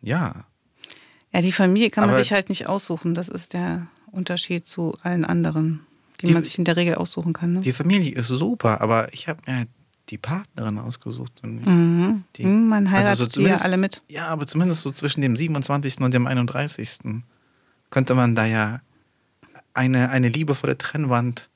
[0.00, 0.44] Ja.
[1.32, 3.14] Ja, die Familie kann man Aber- sich halt nicht aussuchen.
[3.14, 5.80] Das ist der Unterschied zu allen anderen,
[6.20, 7.54] die, Die- man sich in der Regel aussuchen kann.
[7.54, 7.60] Ne?
[7.60, 9.66] Die Familie ist super, aber ich habe mir
[10.08, 11.32] die Partnerin ausgesucht.
[11.42, 12.24] Und Mhm.
[12.36, 14.02] die- Mhm, man also heiratet so die ja alle mit.
[14.10, 16.02] Ja, aber zumindest so zwischen dem 27.
[16.04, 17.22] und dem 31.
[17.90, 18.80] könnte man da ja
[19.74, 21.48] eine, eine liebevolle Trennwand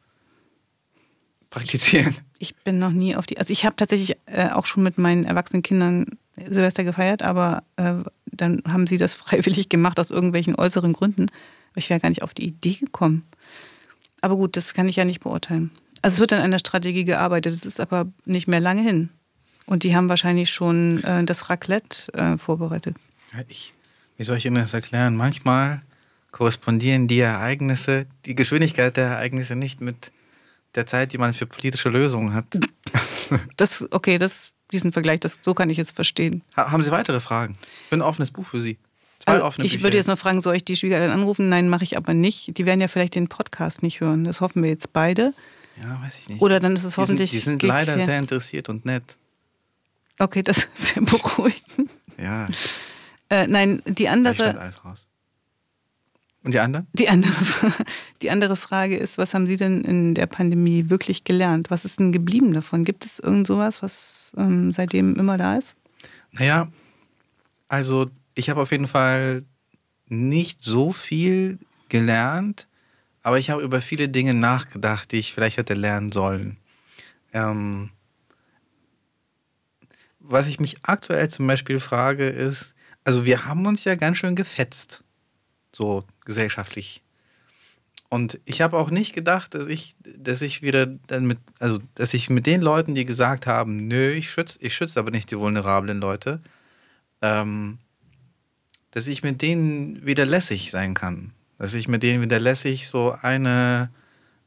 [1.50, 2.14] praktizieren.
[2.38, 3.38] Ich bin noch nie auf die.
[3.38, 7.94] Also ich habe tatsächlich äh, auch schon mit meinen erwachsenen Kindern Silvester gefeiert, aber äh,
[8.26, 11.26] dann haben sie das freiwillig gemacht aus irgendwelchen äußeren Gründen.
[11.74, 13.24] Ich wäre gar nicht auf die Idee gekommen.
[14.20, 15.70] Aber gut, das kann ich ja nicht beurteilen.
[16.02, 19.10] Also es wird an einer Strategie gearbeitet, es ist aber nicht mehr lange hin.
[19.66, 22.96] Und die haben wahrscheinlich schon äh, das Raclette äh, vorbereitet.
[23.32, 23.72] Ja, Ich,
[24.16, 25.16] wie soll ich Ihnen das erklären?
[25.16, 25.82] Manchmal
[26.30, 30.12] korrespondieren die Ereignisse, die Geschwindigkeit der Ereignisse nicht mit
[30.74, 32.46] der Zeit, die man für politische Lösungen hat.
[33.56, 36.42] Das, okay, das, diesen Vergleich, das, so kann ich jetzt verstehen.
[36.56, 37.56] Ha, haben Sie weitere Fragen?
[37.84, 38.76] Ich bin ein offenes Buch für Sie.
[39.24, 41.48] Zwei Also, offene ich Bücher würde jetzt noch fragen, soll ich die Schwiegereltern anrufen?
[41.48, 42.56] Nein, mache ich aber nicht.
[42.58, 44.24] Die werden ja vielleicht den Podcast nicht hören.
[44.24, 45.32] Das hoffen wir jetzt beide.
[45.82, 46.42] Ja, weiß ich nicht.
[46.42, 47.30] Oder dann ist es die hoffentlich.
[47.30, 49.16] Sind, die sind leider hier- sehr interessiert und nett.
[50.18, 51.90] Okay, das ist sehr beruhigend.
[52.22, 52.48] Ja,
[53.30, 55.06] Äh, nein, die da andere, schneid alles raus.
[56.44, 56.86] Und die anderen?
[56.92, 57.32] die, andere,
[58.22, 61.70] die andere Frage ist, was haben Sie denn in der Pandemie wirklich gelernt?
[61.70, 62.84] Was ist denn geblieben davon?
[62.84, 65.76] Gibt es irgend sowas, was ähm, seitdem immer da ist?
[66.32, 66.68] Naja,
[67.68, 69.44] also ich habe auf jeden Fall
[70.08, 71.58] nicht so viel
[71.88, 72.68] gelernt,
[73.22, 76.58] aber ich habe über viele Dinge nachgedacht, die ich vielleicht hätte lernen sollen.
[77.32, 77.90] Ähm,
[80.18, 82.74] was ich mich aktuell zum Beispiel frage, ist,
[83.04, 85.02] also wir haben uns ja ganz schön gefetzt,
[85.72, 87.02] so gesellschaftlich.
[88.08, 92.14] Und ich habe auch nicht gedacht, dass ich, dass ich wieder dann mit, also dass
[92.14, 95.38] ich mit den Leuten, die gesagt haben, nö, ich schütze, ich schütze aber nicht die
[95.38, 96.40] vulnerablen Leute,
[97.22, 97.78] ähm,
[98.94, 101.32] dass ich mit denen wieder lässig sein kann.
[101.58, 103.90] Dass ich mit denen wieder lässig so eine,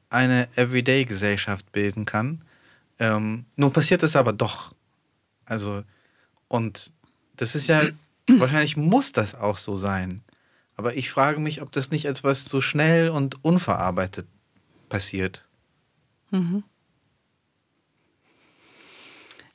[0.09, 2.45] eine Everyday-Gesellschaft bilden kann.
[2.97, 4.73] Ähm, nun passiert es aber doch.
[5.43, 5.83] Also,
[6.47, 6.93] und
[7.35, 7.81] das ist ja,
[8.37, 10.23] wahrscheinlich muss das auch so sein.
[10.77, 14.27] Aber ich frage mich, ob das nicht etwas so schnell und unverarbeitet
[14.87, 15.45] passiert.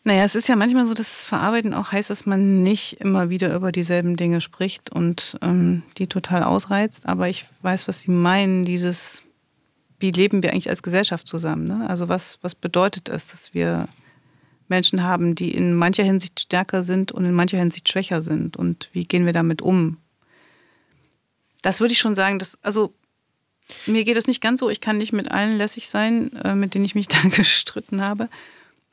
[0.05, 3.31] Naja, es ist ja manchmal so, dass das Verarbeiten auch heißt, dass man nicht immer
[3.31, 7.07] wieder über dieselben Dinge spricht und ähm, die total ausreizt.
[7.07, 9.23] Aber ich weiß, was Sie meinen, dieses,
[10.01, 11.69] wie leben wir eigentlich als Gesellschaft zusammen?
[11.69, 11.89] Ne?
[11.89, 13.89] Also was, was bedeutet es, dass wir
[14.67, 18.57] Menschen haben, die in mancher Hinsicht stärker sind und in mancher Hinsicht schwächer sind?
[18.57, 19.99] Und wie gehen wir damit um?
[21.63, 22.93] Das würde ich schon sagen, dass, also
[23.87, 26.75] mir geht es nicht ganz so, ich kann nicht mit allen lässig sein, äh, mit
[26.75, 28.29] denen ich mich da gestritten habe.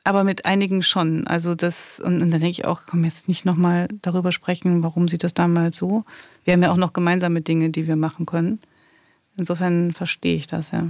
[0.02, 1.26] Aber mit einigen schon.
[1.26, 5.08] Also das, und, und dann denke ich auch, komm jetzt nicht nochmal darüber sprechen, warum
[5.08, 6.04] sieht das damals so.
[6.44, 8.60] Wir haben ja auch noch gemeinsame Dinge, die wir machen können.
[9.36, 10.88] Insofern verstehe ich das, ja.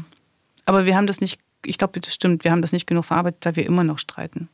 [0.64, 3.44] Aber wir haben das nicht, ich glaube, das stimmt, wir haben das nicht genug verarbeitet,
[3.44, 4.48] weil wir immer noch streiten.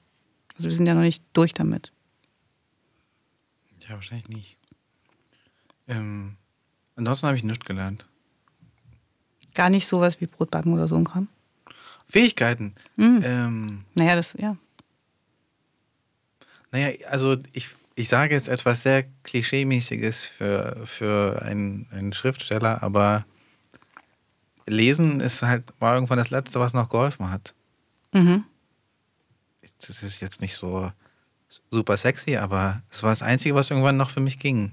[0.56, 1.92] Also wir sind ja noch nicht durch damit.
[3.86, 4.56] Ja, wahrscheinlich nicht.
[5.86, 6.36] Ähm,
[6.96, 8.06] ansonsten habe ich nichts gelernt.
[9.54, 11.28] Gar nicht sowas wie Brotbacken oder so ein Kram.
[12.08, 12.74] Fähigkeiten.
[12.96, 13.20] Mhm.
[13.24, 14.56] Ähm, Naja, das, ja.
[16.70, 23.24] naja, also ich, ich sage jetzt etwas sehr Klischeemäßiges für, für einen, einen Schriftsteller, aber
[24.66, 27.54] Lesen ist halt, war irgendwann das Letzte, was noch geholfen hat.
[28.12, 28.44] Mhm.
[29.80, 30.90] Das ist jetzt nicht so
[31.70, 34.72] super sexy, aber es war das Einzige, was irgendwann noch für mich ging.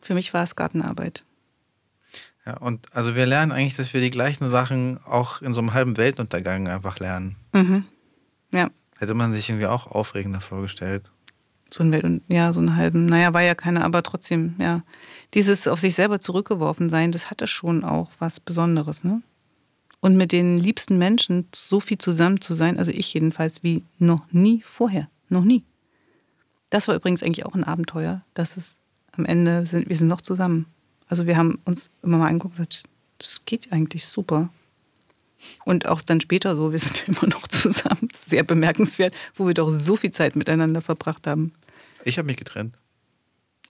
[0.00, 1.24] Für mich war es Gartenarbeit.
[2.44, 5.74] Ja, und also wir lernen eigentlich, dass wir die gleichen Sachen auch in so einem
[5.74, 7.36] halben Weltuntergang einfach lernen.
[7.52, 7.84] Mhm.
[8.50, 8.68] Ja.
[8.98, 11.10] Hätte man sich irgendwie auch aufregender vorgestellt.
[11.70, 14.82] So ein Welt ja, so einen halben, naja, war ja keiner, aber trotzdem, ja.
[15.34, 19.22] Dieses auf sich selber zurückgeworfen sein, das hatte schon auch was Besonderes, ne?
[20.00, 24.30] Und mit den liebsten Menschen so viel zusammen zu sein, also ich jedenfalls, wie noch
[24.32, 25.08] nie vorher.
[25.28, 25.64] Noch nie.
[26.70, 28.78] Das war übrigens eigentlich auch ein Abenteuer, dass es
[29.12, 30.66] am Ende sind, wir sind noch zusammen.
[31.12, 32.88] Also wir haben uns immer mal angeguckt und gesagt,
[33.18, 34.48] das geht eigentlich super.
[35.66, 38.08] Und auch dann später so, wir sind immer noch zusammen.
[38.26, 41.52] Sehr bemerkenswert, wo wir doch so viel Zeit miteinander verbracht haben.
[42.06, 42.78] Ich habe mich getrennt.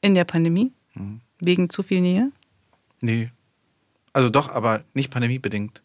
[0.02, 0.70] In der Pandemie?
[0.94, 1.20] Mhm.
[1.40, 2.30] Wegen zu viel Nähe?
[3.00, 3.32] Nee.
[4.12, 5.82] Also doch, aber nicht pandemiebedingt.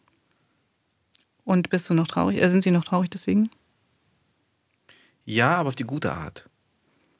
[1.42, 2.40] Und bist du noch traurig?
[2.40, 3.50] Äh, sind sie noch traurig deswegen?
[5.24, 6.48] Ja, aber auf die gute Art.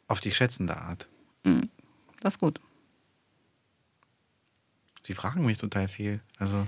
[0.07, 1.09] Auf die schätzende Art.
[2.21, 2.61] Das ist gut.
[5.09, 6.21] Sie fragen mich total viel.
[6.39, 6.67] Also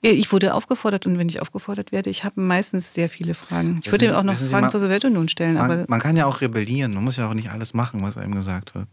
[0.00, 3.80] Ich wurde aufgefordert und wenn ich aufgefordert werde, ich habe meistens sehr viele Fragen.
[3.84, 6.24] Ich würde Sie- auch noch Fragen mal- zur Sowjetunion stellen, aber man, man kann ja
[6.24, 6.94] auch rebellieren.
[6.94, 8.86] Man muss ja auch nicht alles machen, was einem gesagt wird.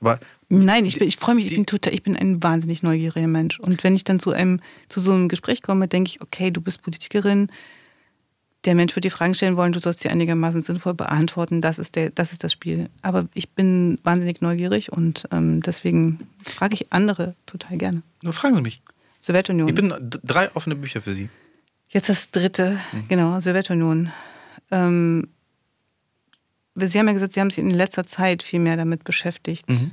[0.00, 2.84] Aber nein, ich, bin- ich freue mich, ich die- bin total, ich bin ein wahnsinnig
[2.84, 3.58] neugieriger Mensch.
[3.58, 6.60] Und wenn ich dann zu einem, zu so einem Gespräch komme, denke ich, okay, du
[6.60, 7.50] bist Politikerin,
[8.64, 11.96] der Mensch wird dir Fragen stellen wollen, du sollst sie einigermaßen sinnvoll beantworten, das ist,
[11.96, 12.88] der, das ist das Spiel.
[13.02, 18.02] Aber ich bin wahnsinnig neugierig und ähm, deswegen frage ich andere total gerne.
[18.22, 18.82] nur fragen Sie mich.
[19.20, 19.68] Sowjetunion.
[19.68, 21.28] Ich bin drei offene Bücher für Sie.
[21.88, 22.78] Jetzt das dritte,
[23.08, 24.12] genau, Sowjetunion.
[24.70, 25.28] Ähm,
[26.74, 29.68] Sie haben ja gesagt, Sie haben sich in letzter Zeit viel mehr damit beschäftigt.
[29.68, 29.92] Mhm.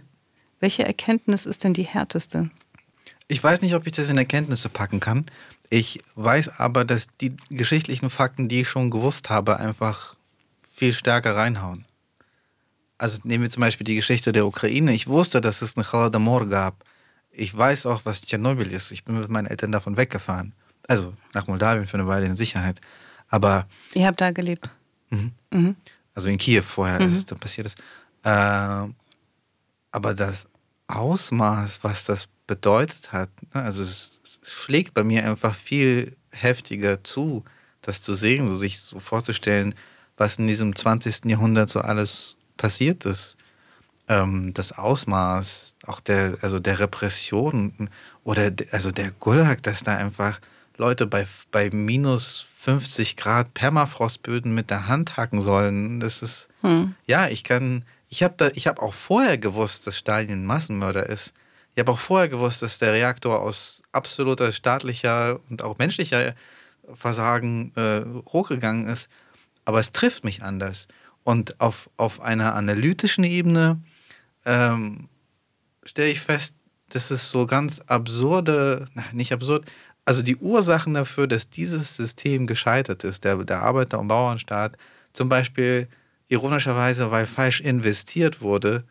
[0.60, 2.50] Welche Erkenntnis ist denn die härteste?
[3.28, 5.26] Ich weiß nicht, ob ich das in Erkenntnisse packen kann.
[5.70, 10.16] Ich weiß aber, dass die geschichtlichen Fakten, die ich schon gewusst habe, einfach
[10.68, 11.86] viel stärker reinhauen.
[12.98, 14.94] Also nehmen wir zum Beispiel die Geschichte der Ukraine.
[14.94, 16.86] Ich wusste, dass es einen Holodomor gab.
[17.32, 18.92] Ich weiß auch, was Tschernobyl ist.
[18.92, 20.54] Ich bin mit meinen Eltern davon weggefahren.
[20.88, 22.80] Also nach Moldawien für eine Weile in Sicherheit.
[23.28, 24.70] Aber Ihr habt da gelebt.
[25.10, 25.76] Mhm.
[26.14, 27.78] also in Kiew vorher, als es dann passiert ist.
[28.24, 28.96] Ähm,
[29.92, 30.48] aber das
[30.88, 37.04] Ausmaß, was das bedeutet hat, ne, also es, es schlägt bei mir einfach viel heftiger
[37.04, 37.44] zu,
[37.82, 39.76] das zu sehen, so sich so vorzustellen,
[40.18, 41.26] was in diesem 20.
[41.26, 43.38] Jahrhundert so alles passiert ist.
[44.08, 47.90] Ähm, das Ausmaß auch der, also der Repression
[48.24, 50.40] oder de, also der Gulag, dass da einfach
[50.78, 56.00] Leute bei, bei minus 50 Grad Permafrostböden mit der Hand hacken sollen.
[56.00, 56.50] Das ist,
[57.08, 61.08] ja, ich kann, ich habe da, ich habe auch vorher gewusst, dass Stalin ein Massenmörder
[61.08, 61.34] ist.
[61.76, 66.34] Ich habe auch vorher gewusst, dass der Reaktor aus absoluter staatlicher und auch menschlicher
[66.94, 68.02] Versagen äh,
[68.32, 69.10] hochgegangen ist.
[69.66, 70.88] Aber es trifft mich anders.
[71.26, 73.82] Und auf, auf einer analytischen Ebene
[74.46, 75.10] ähm,
[75.84, 76.56] stelle ich fest,
[76.90, 79.66] dass es so ganz absurde, nicht absurd,
[80.06, 84.78] also die Ursachen dafür, dass dieses System gescheitert ist, der, der Arbeiter- und Bauernstaat,
[85.12, 85.90] zum Beispiel
[86.28, 88.86] ironischerweise, weil falsch investiert wurde,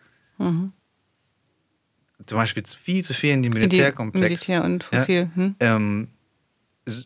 [2.26, 4.22] zum Beispiel viel zu viel in den In Militärkomplex.
[4.22, 4.98] Militär und Ja.
[4.98, 5.30] Fossil.
[5.34, 5.54] Hm?
[5.60, 6.08] Ähm,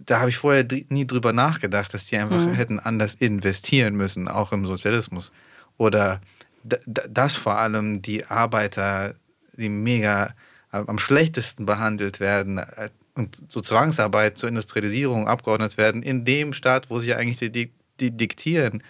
[0.07, 4.53] da habe ich vorher nie drüber nachgedacht, dass die einfach hätten anders investieren müssen, auch
[4.53, 5.33] im Sozialismus.
[5.77, 6.21] Oder
[6.65, 9.15] dass vor allem die Arbeiter,
[9.57, 10.35] die mega
[10.71, 16.91] am schlechtesten behandelt werden äh, und zur Zwangsarbeit, zur Industrialisierung abgeordnet werden, in dem Staat,
[16.91, 18.83] wo sie eigentlich die, die, die diktieren.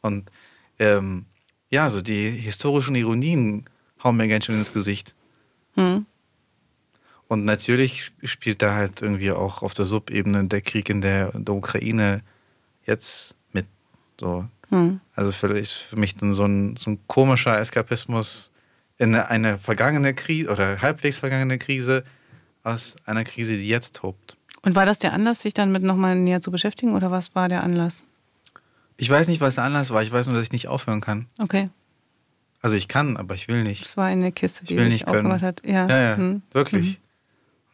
[0.00, 0.30] Und
[0.78, 1.26] ähm,
[1.70, 3.64] ja, so die historischen Ironien
[4.02, 5.14] hauen mir ganz schön ins Gesicht.
[5.76, 6.06] Hm.
[7.28, 11.34] Und natürlich sp- spielt da halt irgendwie auch auf der Subebene der Krieg in der,
[11.34, 12.22] in der Ukraine
[12.84, 13.66] jetzt mit.
[14.20, 14.46] So.
[14.70, 15.00] Hm.
[15.14, 18.50] Also für, ist für mich dann so ein, so ein komischer Eskapismus
[18.98, 22.04] in eine, eine vergangene Krise oder halbwegs vergangene Krise
[22.62, 24.36] aus einer Krise, die jetzt tobt.
[24.62, 27.48] Und war das der Anlass, sich dann mit nochmal näher zu beschäftigen oder was war
[27.48, 28.02] der Anlass?
[28.96, 30.02] Ich weiß nicht, was der Anlass war.
[30.02, 31.26] Ich weiß nur, dass ich nicht aufhören kann.
[31.38, 31.68] Okay,
[32.66, 33.84] Also ich kann, aber ich will nicht.
[33.84, 35.40] das war eine Kiste, Ich die will sich nicht können.
[35.40, 35.62] hat.
[35.64, 36.42] Ja, Ja, ja, Hm.
[36.50, 36.98] wirklich.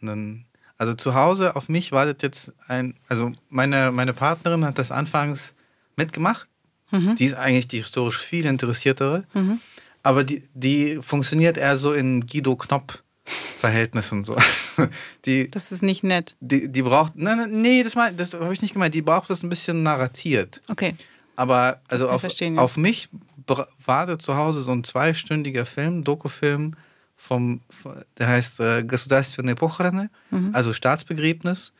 [0.02, 0.44] Und dann,
[0.76, 5.54] also zu Hause auf mich wartet jetzt ein, also meine, meine Partnerin hat das anfangs
[5.96, 6.46] mitgemacht.
[6.90, 7.14] Mhm.
[7.14, 9.24] Die ist eigentlich die historisch viel interessiertere.
[10.02, 14.24] Aber die, die funktioniert eher so in Guido Knopp-Verhältnissen.
[14.24, 14.36] So.
[15.24, 16.36] Die, Das ist nicht nett.
[16.40, 18.94] die, die braucht, nein, nein, nee, das, mein- das habe ich nicht gemeint.
[18.94, 20.60] Die braucht das ein bisschen narratiert.
[20.68, 20.96] Okay.
[21.34, 23.08] Aber also ich auf, auf mich
[23.85, 26.75] wartet zu Hause so ein zweistündiger Film, Dokufilm,
[27.15, 27.61] vom,
[28.17, 30.51] der heißt äh, Государственные похороны, Mhm.
[30.53, 31.73] also Staatsbegräbnis.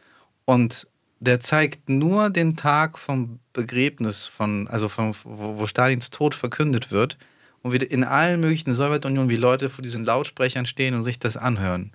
[0.46, 0.88] Und
[1.20, 6.92] der zeigt nur den Tag vom Begräbnis, von, also von, wo, wo Stalins Tod verkündet
[6.92, 7.18] wird.
[7.64, 11.36] Und wie in allen möglichen Sowjetunionen, wie Leute vor diesen Lautsprechern stehen und sich das
[11.38, 11.92] anhören.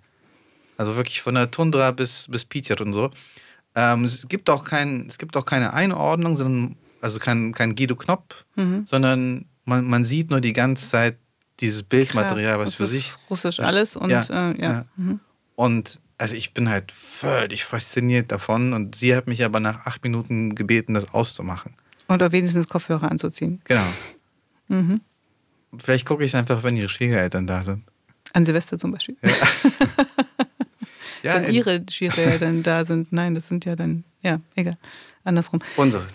[0.76, 3.10] Also wirklich von der Tundra bis, bis Pitjat und so.
[3.74, 7.96] Ähm, es, gibt auch kein, es gibt auch keine Einordnung, sondern, also kein, kein Guido
[7.96, 8.84] Knopp, Mhm.
[8.86, 11.17] sondern man, man sieht nur die ganze Zeit
[11.59, 12.75] dieses Bildmaterial, was Krass.
[12.75, 13.13] für das sich.
[13.29, 14.51] Russisch alles und Ja, ja.
[14.51, 14.71] Äh, ja.
[14.71, 14.85] ja.
[15.55, 20.03] Und also ich bin halt völlig fasziniert davon und sie hat mich aber nach acht
[20.03, 21.73] Minuten gebeten, das auszumachen.
[22.09, 23.61] Oder wenigstens Kopfhörer anzuziehen.
[23.65, 23.85] Genau.
[24.67, 25.01] Mhm.
[25.77, 27.83] Vielleicht gucke ich es einfach, wenn ihre Schwiegereltern da sind.
[28.33, 29.15] An Silvester zum Beispiel.
[31.23, 33.11] Ja, wenn in- ihre ja dann da sind.
[33.11, 34.77] Nein, das sind ja dann, ja, egal.
[35.23, 35.59] Andersrum.
[35.75, 36.07] Unsere.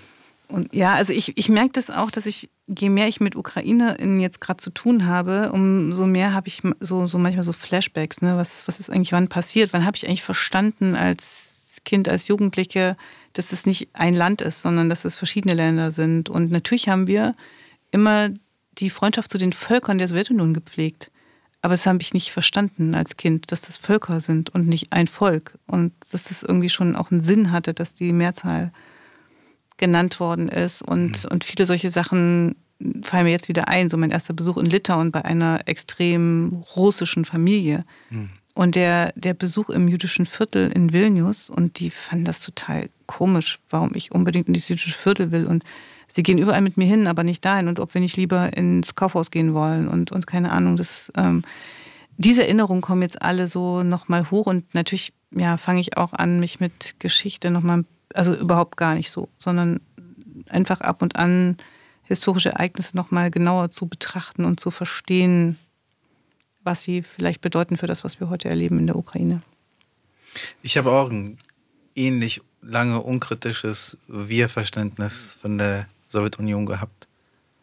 [0.53, 4.21] Und ja, also ich, ich merke das auch, dass ich, je mehr ich mit UkrainerInnen
[4.21, 8.37] jetzt gerade zu tun habe, umso mehr habe ich so, so manchmal so Flashbacks, ne?
[8.37, 9.73] Was, was ist eigentlich wann passiert?
[9.73, 11.47] Wann habe ich eigentlich verstanden als
[11.87, 12.99] Kind, als Jugendliche,
[13.33, 16.29] dass es nicht ein Land ist, sondern dass es verschiedene Länder sind.
[16.29, 17.35] Und natürlich haben wir
[17.91, 18.29] immer
[18.77, 21.11] die Freundschaft zu den Völkern der Sowjetunion gepflegt.
[21.63, 25.07] Aber das habe ich nicht verstanden als Kind, dass das Völker sind und nicht ein
[25.07, 25.59] Volk.
[25.67, 28.71] Und dass das irgendwie schon auch einen Sinn hatte, dass die Mehrzahl
[29.77, 30.83] genannt worden ist.
[30.83, 32.57] Und, und viele solche Sachen
[33.03, 33.89] fallen mir jetzt wieder ein.
[33.89, 37.85] So mein erster Besuch in Litauen bei einer extrem russischen Familie.
[38.55, 41.49] Und der, der Besuch im jüdischen Viertel in Vilnius.
[41.49, 45.47] Und die fanden das total komisch, warum ich unbedingt in dieses jüdische Viertel will.
[45.47, 45.65] Und
[46.09, 47.69] sie gehen überall mit mir hin, aber nicht dahin.
[47.69, 50.77] Und ob wir nicht lieber ins Kaufhaus gehen wollen und, und keine Ahnung.
[50.77, 51.43] Das, ähm,
[52.19, 54.47] diese Erinnerungen kommen jetzt alle so nochmal hoch.
[54.47, 57.85] Und natürlich ja, fange ich auch an, mich mit Geschichte nochmal,
[58.15, 59.81] also überhaupt gar nicht so, sondern
[60.49, 61.57] einfach ab und an
[62.03, 65.59] historische Ereignisse nochmal genauer zu betrachten und zu verstehen,
[66.65, 69.43] was sie vielleicht bedeuten für das, was wir heute erleben in der Ukraine.
[70.63, 71.39] Ich habe auch ein
[71.95, 77.09] ähnlich lange unkritisches Wir-Verständnis von der Sowjetunion gehabt.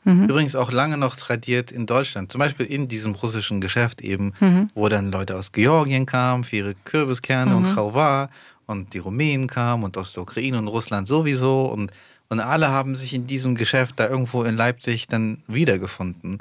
[0.06, 2.32] Übrigens auch lange noch tradiert in Deutschland.
[2.32, 4.34] Zum Beispiel in diesem russischen Geschäft eben,
[4.74, 8.30] wo dann Leute aus Georgien kamen für ihre Kürbiskerne und Chalva
[8.70, 11.92] und die Rumänen kamen und aus der Ukraine und Russland sowieso und,
[12.30, 16.38] und alle haben sich in diesem Geschäft da irgendwo in Leipzig dann wiedergefunden.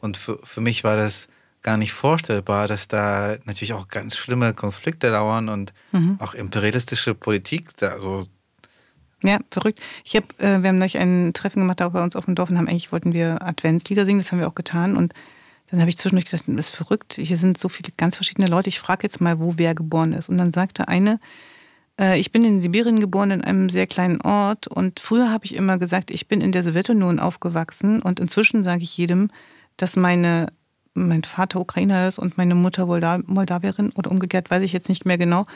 [0.00, 1.28] Und für, für mich war das
[1.62, 5.72] gar nicht vorstellbar, dass da natürlich auch ganz schlimme Konflikte dauern und
[6.18, 8.26] auch imperialistische Politik da so
[9.22, 9.80] Ja, verrückt.
[10.04, 12.50] Ich hab, äh, wir haben neulich ein Treffen gemacht, auch bei uns auf dem Dorf
[12.50, 14.96] und haben eigentlich wollten wir Adventslieder singen, das haben wir auch getan.
[14.96, 15.14] Und
[15.70, 17.14] dann habe ich zwischendurch gesagt, das ist verrückt.
[17.14, 18.68] Hier sind so viele ganz verschiedene Leute.
[18.68, 20.28] Ich frage jetzt mal, wo wer geboren ist.
[20.28, 21.18] Und dann sagte eine,
[21.98, 24.66] ich bin in Sibirien geboren, in einem sehr kleinen Ort.
[24.66, 28.00] Und früher habe ich immer gesagt, ich bin in der Sowjetunion aufgewachsen.
[28.02, 29.30] Und inzwischen sage ich jedem,
[29.76, 30.46] dass meine,
[30.94, 35.04] mein Vater Ukrainer ist und meine Mutter Molda Moldawierin oder umgekehrt, weiß ich jetzt nicht
[35.06, 35.46] mehr genau.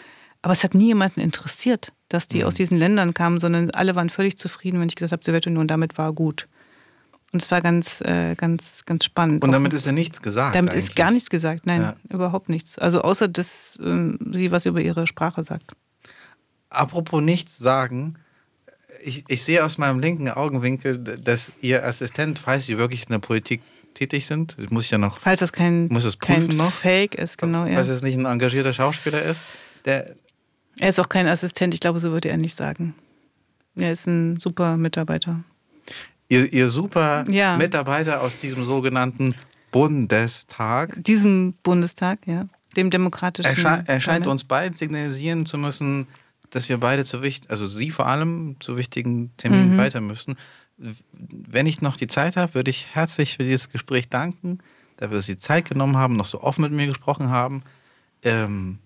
[0.43, 4.11] Aber es hat nie jemanden interessiert, dass die aus diesen Ländern kamen, sondern alle waren
[4.11, 6.47] völlig zufrieden, wenn ich gesagt habe, Sowjetunion, damit war gut.
[7.32, 9.43] Und es war ganz, äh, ganz, ganz spannend.
[9.43, 10.55] Und Auch- damit ist ja nichts gesagt.
[10.55, 10.84] damit eigentlich.
[10.84, 11.97] ist gar nichts gesagt, nein, Ja.
[12.09, 12.78] überhaupt nichts.
[12.78, 15.72] Also außer, dass ähm, sie was über ihre Sprache sagt.
[16.77, 18.16] Apropos nichts sagen,
[19.03, 23.18] ich, ich sehe aus meinem linken Augenwinkel, dass Ihr Assistent, falls Sie wirklich in der
[23.18, 23.62] Politik
[23.95, 26.72] tätig sind, muss ich ja noch, Falls das kein, Muss es kein prüfen noch?
[26.72, 27.64] Fake ist, genau.
[27.66, 27.74] Ja.
[27.74, 29.47] falls es nicht ein engagierter Schauspieler ist,
[29.85, 30.14] der,
[30.81, 32.95] Er ist auch kein Assistent, ich glaube, so würde er nicht sagen.
[33.74, 35.43] Er ist ein super Mitarbeiter.
[36.29, 37.57] Ihr, ihr super Ja.
[37.57, 39.35] Mitarbeiter aus diesem sogenannten
[39.70, 42.47] Bundestag, Diesem Bundestag, ja,
[42.77, 43.49] dem demokratischen.
[43.49, 44.27] ersche erscheint Parlament.
[44.27, 46.07] uns beiden signalisieren zu müssen,
[46.51, 49.78] dass wir beide zu wichtig, also Sie vor allem zu wichtigen Terminen Mhm.
[49.78, 50.36] weiter müssen.
[51.12, 54.59] Wenn ich noch die Zeit habe, würde ich herzlich für dieses Gespräch danken,
[54.99, 57.62] dafür, dass Sie Zeit genommen haben, noch so offen mit mir gesprochen haben.
[58.22, 58.78] Ähm,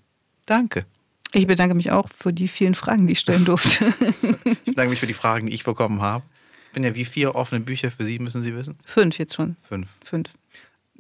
[0.46, 0.86] danke.
[1.32, 3.92] Ich bedanke mich auch für die vielen Fragen, die ich stellen durfte.
[4.44, 6.24] Ich bedanke mich für die Fragen, die ich bekommen habe.
[6.68, 8.76] Ich bin ja wie vier offene Bücher für Sie, müssen Sie wissen.
[8.86, 9.56] Fünf jetzt schon.
[9.62, 9.88] Fünf.
[10.04, 10.28] Fünf.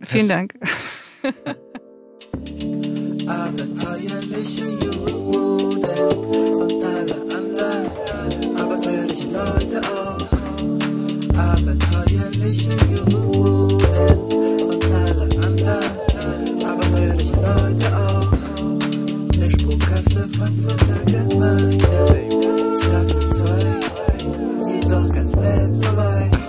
[0.02, 0.54] Vielen Dank.
[3.30, 5.84] abenteuerliche Juden
[6.62, 7.86] und alle anderen
[8.58, 10.26] abenteuerliche Leute auch.
[11.38, 14.18] Abenteuerliche Juden
[14.68, 18.30] und alle anderen abenteuerliche Leute auch.
[19.38, 21.86] Der Spukkaste Frankfurter Gemeinde,
[22.78, 26.39] Staffel 2, jedoch ganz nett so weit.